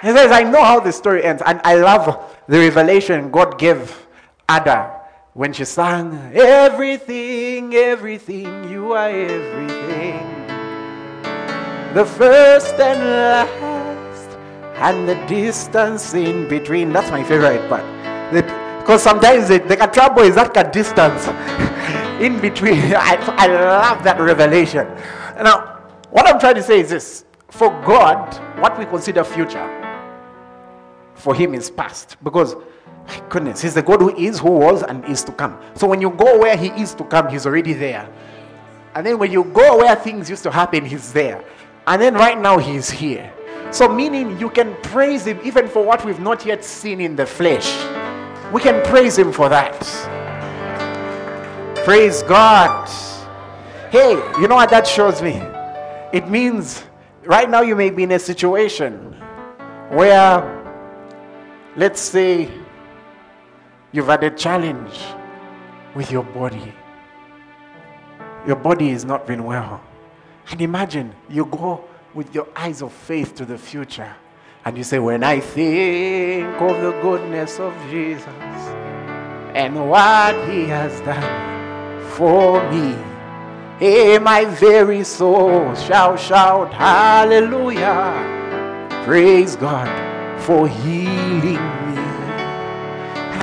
[0.02, 1.42] He says, I know how the story ends.
[1.46, 4.07] And I love the revelation God gave
[4.50, 4.95] Ada
[5.37, 10.24] when she sang, Everything, everything, you are everything.
[11.93, 14.39] The first and last,
[14.76, 16.91] and the distance in between.
[16.91, 17.84] That's my favorite part.
[18.80, 21.26] Because sometimes the, the trouble is that distance
[22.20, 22.80] in between.
[22.95, 24.87] I, I love that revelation.
[25.37, 25.82] Now,
[26.12, 29.68] what I'm trying to say is this for God, what we consider future,
[31.14, 32.16] for Him is past.
[32.24, 32.57] Because
[33.07, 35.61] my goodness, He's the God who is, who was, and is to come.
[35.74, 38.09] So when you go where He is to come, He's already there.
[38.94, 41.44] And then when you go where things used to happen, He's there.
[41.86, 43.32] And then right now, He's here.
[43.70, 47.26] So, meaning you can praise Him even for what we've not yet seen in the
[47.26, 47.76] flesh.
[48.52, 49.76] We can praise Him for that.
[51.84, 52.88] Praise God.
[53.90, 55.34] Hey, you know what that shows me?
[56.12, 56.84] It means
[57.24, 59.12] right now you may be in a situation
[59.90, 60.42] where,
[61.76, 62.50] let's say,
[63.97, 65.01] You've had a challenge
[65.94, 66.74] with your body.
[68.47, 69.80] Your body is not been well.
[70.51, 71.82] And imagine you go
[72.12, 74.14] with your eyes of faith to the future
[74.66, 78.26] and you say, When I think of the goodness of Jesus
[79.57, 82.94] and what he has done for me,
[83.78, 88.12] hey, my very soul shall shout, Hallelujah!
[89.07, 89.88] Praise God
[90.42, 92.05] for healing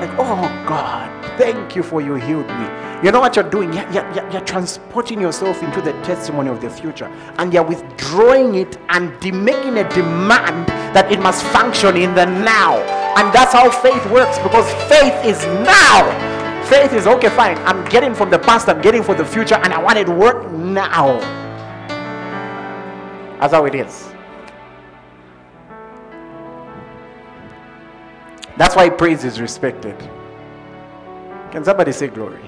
[0.06, 2.68] like, oh God, thank you for you healed me.
[3.04, 3.72] You know what you're doing?
[3.74, 7.06] You're, you're, you're, transporting yourself into the testimony of the future
[7.38, 9.12] and you're withdrawing it and
[9.46, 12.78] making a demand that it must function in the now.
[13.18, 16.34] And that's how faith works because faith is now.
[16.68, 17.58] Faith is okay, fine.
[17.60, 20.50] I'm getting from the past, I'm getting for the future, and I want it work
[20.52, 21.20] now.
[23.40, 24.13] That's how it is.
[28.58, 29.98] That's why praise is respected.
[31.52, 32.42] Can somebody say glory?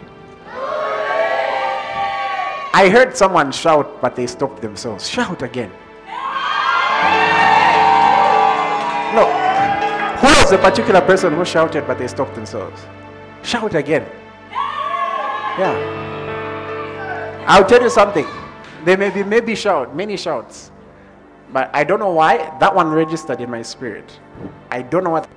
[2.74, 5.08] I heard someone shout, but they stopped themselves.
[5.10, 5.72] Shout again.
[9.16, 9.26] No.
[10.20, 12.86] Who was the particular person who shouted, but they stopped themselves?
[13.44, 14.06] Shout again.
[15.58, 15.74] Yeah.
[17.48, 18.28] I'll tell you something.
[18.84, 20.72] There may be maybe shout, many shouts.
[21.54, 24.20] But I don't know why that one registered in my spirit.
[24.70, 25.30] I don't know what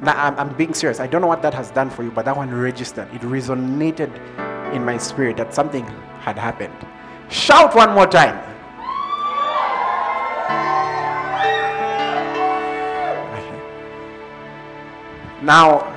[0.00, 1.00] now, I'm, I'm being serious.
[1.00, 3.12] I don't know what that has done for you, but that one registered.
[3.14, 4.14] It resonated
[4.74, 5.86] in my spirit that something
[6.20, 6.74] had happened.
[7.30, 8.36] Shout one more time.
[15.42, 15.94] Now,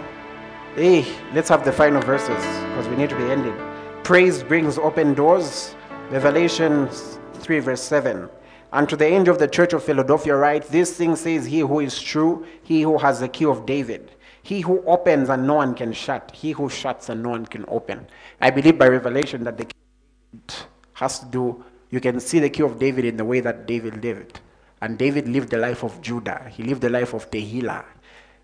[0.75, 3.55] hey, let's have the final verses because we need to be ending.
[4.03, 5.75] Praise brings open doors.
[6.09, 6.87] Revelation
[7.33, 8.29] 3, verse 7.
[8.71, 11.79] And to the angel of the church of Philadelphia, write, This thing says he who
[11.79, 14.11] is true, he who has the key of David,
[14.43, 17.65] he who opens and no one can shut, he who shuts and no one can
[17.67, 18.07] open.
[18.39, 20.55] I believe by revelation that the key
[20.93, 24.03] has to do, you can see the key of David in the way that David
[24.03, 24.39] lived.
[24.81, 27.83] And David lived the life of Judah, he lived the life of Tehillah,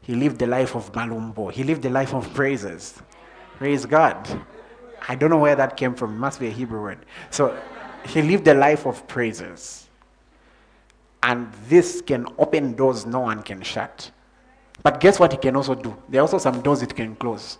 [0.01, 3.01] he lived the life of Malumbo, he lived the life of praises.
[3.57, 4.27] Praise God.
[5.07, 7.05] I don't know where that came from, it must be a Hebrew word.
[7.29, 7.57] So
[8.07, 9.84] he lived the life of praises.
[11.25, 14.11] And this can open doors no one can shut.
[14.83, 15.97] But guess what it can also do?
[16.07, 17.57] There are also some doors it can close.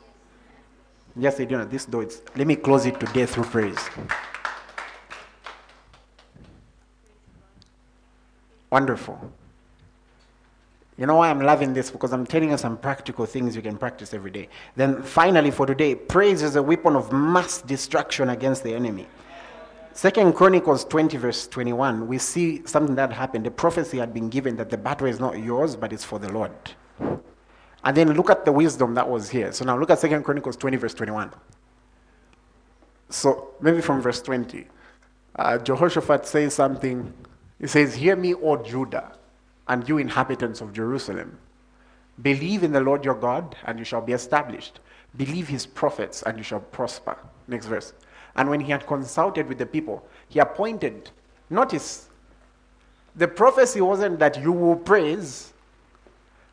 [1.19, 3.79] Say, you know, this door, let me close it today through praise.
[8.69, 9.31] Wonderful.
[10.97, 11.89] You know why I'm loving this?
[11.89, 14.47] Because I'm telling you some practical things you can practice every day.
[14.75, 19.07] Then finally, for today, praise is a weapon of mass destruction against the enemy.
[19.95, 23.45] Second Chronicles 20, verse 21, we see something that happened.
[23.45, 26.29] The prophecy had been given that the battle is not yours, but it's for the
[26.33, 26.51] Lord.
[26.99, 29.53] And then look at the wisdom that was here.
[29.53, 31.31] So now look at Second Chronicles 20, verse 21.
[33.09, 34.67] So maybe from verse 20.
[35.37, 37.13] uh, Jehoshaphat says something.
[37.61, 39.13] He says, Hear me, O Judah,
[39.69, 41.39] and you inhabitants of Jerusalem.
[42.21, 44.81] Believe in the Lord your God, and you shall be established.
[45.15, 47.17] Believe his prophets, and you shall prosper.
[47.47, 47.93] Next verse.
[48.35, 51.09] And when he had consulted with the people, he appointed,
[51.49, 52.09] notice,
[53.15, 55.53] the prophecy wasn't that you will praise,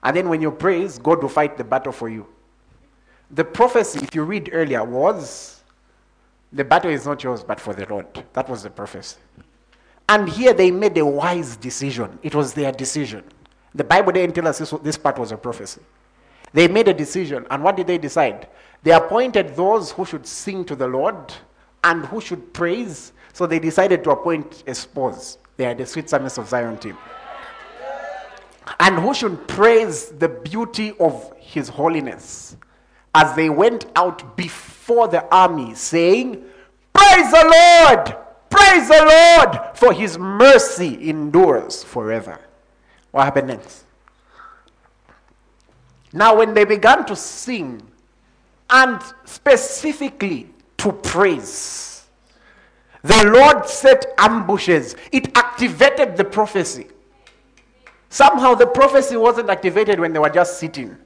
[0.02, 2.26] and then when you praise, God will fight the battle for you.
[3.30, 5.62] The prophecy, if you read earlier, was
[6.52, 8.06] the battle is not yours, but for the Lord.
[8.34, 9.16] That was the prophecy.
[10.08, 12.18] And here they made a wise decision.
[12.22, 13.24] It was their decision.
[13.74, 15.80] The Bible didn't tell us this, this part was a prophecy.
[16.52, 17.46] They made a decision.
[17.50, 18.48] And what did they decide?
[18.82, 21.32] They appointed those who should sing to the Lord
[21.84, 23.12] and who should praise.
[23.32, 25.38] So they decided to appoint a spouse.
[25.56, 26.96] They are the Sweet Psalmist of Zion team.
[28.78, 32.56] And who should praise the beauty of his holiness
[33.14, 36.42] as they went out before the army, saying,
[36.92, 38.16] Praise the Lord!
[38.48, 39.76] Praise the Lord!
[39.76, 42.40] For his mercy endures forever.
[43.10, 43.84] What happened next?
[46.12, 47.82] Now, when they began to sing,
[48.70, 50.51] and specifically
[50.82, 52.06] to praise,
[53.02, 54.96] the Lord set ambushes.
[55.12, 56.88] It activated the prophecy.
[58.08, 60.96] Somehow the prophecy wasn't activated when they were just sitting.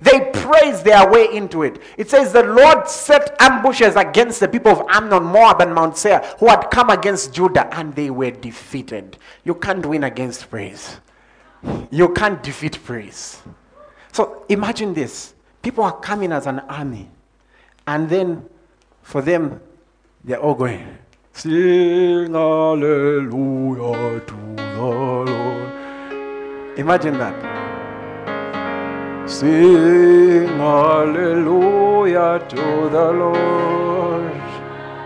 [0.00, 1.80] They praised their way into it.
[1.98, 6.20] It says the Lord set ambushes against the people of Ammon, Moab, and Mount Seir
[6.38, 9.18] who had come against Judah, and they were defeated.
[9.44, 10.98] You can't win against praise.
[11.90, 13.42] You can't defeat praise.
[14.12, 17.10] So imagine this people are coming as an army,
[17.86, 18.48] and then
[19.06, 19.60] for them,
[20.24, 20.98] they're all going,
[21.32, 25.28] Sing hallelujah to the Lord.
[26.76, 27.36] Imagine that.
[29.30, 34.32] Sing hallelujah to the Lord.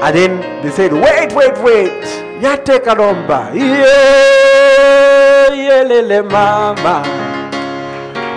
[0.00, 2.04] And then they said, wait, wait, wait.
[2.40, 3.52] Yate kalomba.
[3.54, 7.02] Yeah, yeah, lele mama.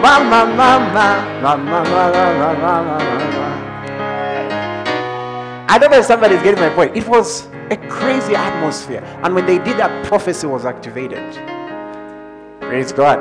[0.02, 2.98] Mama, mama, mama, mama, mama, mama.
[5.70, 6.98] I don't know if somebody's getting my point.
[6.98, 9.04] It was a crazy atmosphere.
[9.24, 11.36] And when they did that, prophecy was activated.
[12.60, 13.20] Praise God.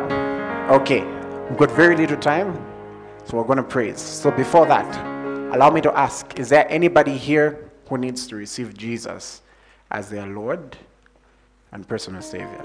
[0.70, 1.04] Okay,
[1.48, 2.56] we've got very little time,
[3.26, 4.00] so we're going to praise.
[4.00, 4.88] So before that,
[5.52, 9.42] allow me to ask is there anybody here who needs to receive Jesus
[9.90, 10.76] as their Lord
[11.72, 12.64] and personal Savior?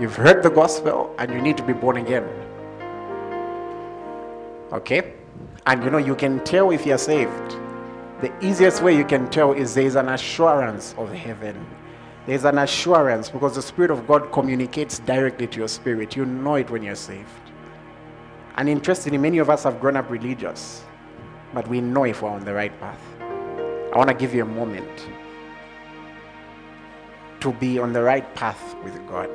[0.00, 2.28] You've heard the gospel and you need to be born again.
[4.72, 5.14] Okay?
[5.66, 7.56] And you know, you can tell if you're saved.
[8.20, 11.66] The easiest way you can tell is there is an assurance of heaven.
[12.26, 16.16] There's an assurance because the Spirit of God communicates directly to your spirit.
[16.16, 17.28] You know it when you're saved.
[18.56, 20.82] And interestingly, many of us have grown up religious,
[21.52, 23.00] but we know if we're on the right path.
[23.20, 25.08] I want to give you a moment
[27.40, 29.30] to be on the right path with God.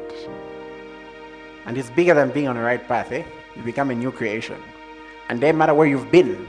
[1.65, 3.23] And it's bigger than being on the right path, eh?
[3.55, 4.61] You become a new creation.
[5.29, 6.45] And no matter where you've been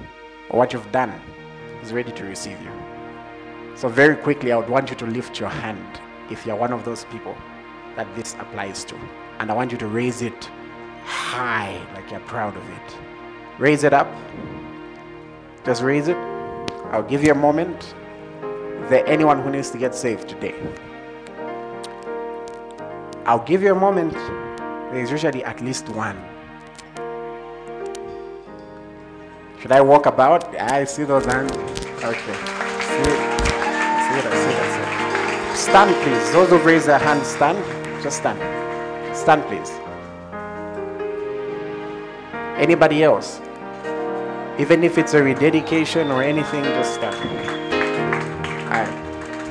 [0.51, 1.13] or what you've done,
[1.81, 2.73] He's ready to receive you.
[3.75, 6.85] So, very quickly, I would want you to lift your hand if you're one of
[6.85, 7.37] those people
[7.97, 8.97] that this applies to.
[9.39, 10.51] And I want you to raise it
[11.05, 12.97] high, like you're proud of it.
[13.59, 14.09] Raise it up.
[15.65, 16.17] Just raise it.
[16.91, 17.95] I'll give you a moment.
[18.83, 20.55] Is there anyone who needs to get saved today?
[23.25, 24.15] I'll give you a moment.
[24.93, 26.21] There's usually at least one.
[29.61, 30.55] Should I walk about?
[30.57, 31.53] I see those hands.
[31.53, 32.35] Okay.
[32.83, 33.21] See it.
[34.03, 34.33] See it.
[34.33, 34.73] See it.
[34.73, 35.57] See it.
[35.57, 36.33] Stand, please.
[36.33, 37.59] Those who raise their hands, stand.
[38.03, 38.41] Just stand.
[39.17, 39.71] Stand, please.
[42.59, 43.42] Anybody else?
[44.59, 47.15] Even if it's a rededication or anything, just stand.
[48.65, 48.89] Alright.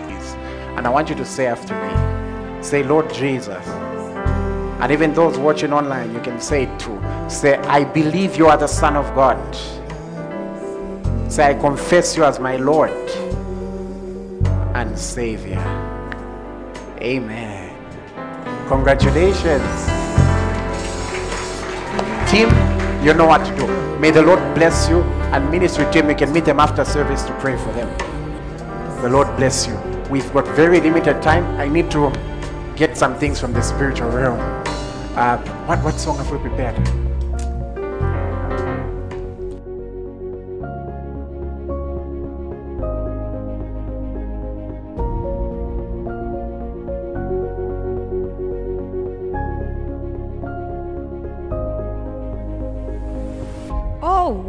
[0.07, 0.33] Please.
[0.77, 2.63] And I want you to say after me.
[2.63, 3.67] Say, Lord Jesus.
[3.67, 7.01] And even those watching online, you can say it too.
[7.27, 9.39] Say, I believe you are the Son of God.
[11.31, 12.91] Say, I confess you as my Lord
[14.75, 15.59] and Savior.
[16.99, 17.75] Amen.
[18.67, 19.85] Congratulations.
[22.29, 22.49] Team,
[23.03, 23.67] you know what to do.
[23.99, 25.01] May the Lord bless you
[25.33, 26.09] and ministry team.
[26.09, 27.89] You can meet them after service to pray for them.
[29.01, 29.75] The Lord bless you.
[30.11, 31.43] We've got very limited time.
[31.59, 32.11] I need to
[32.75, 34.39] get some things from the spiritual realm.
[35.15, 37.10] Uh, what, what song have we prepared?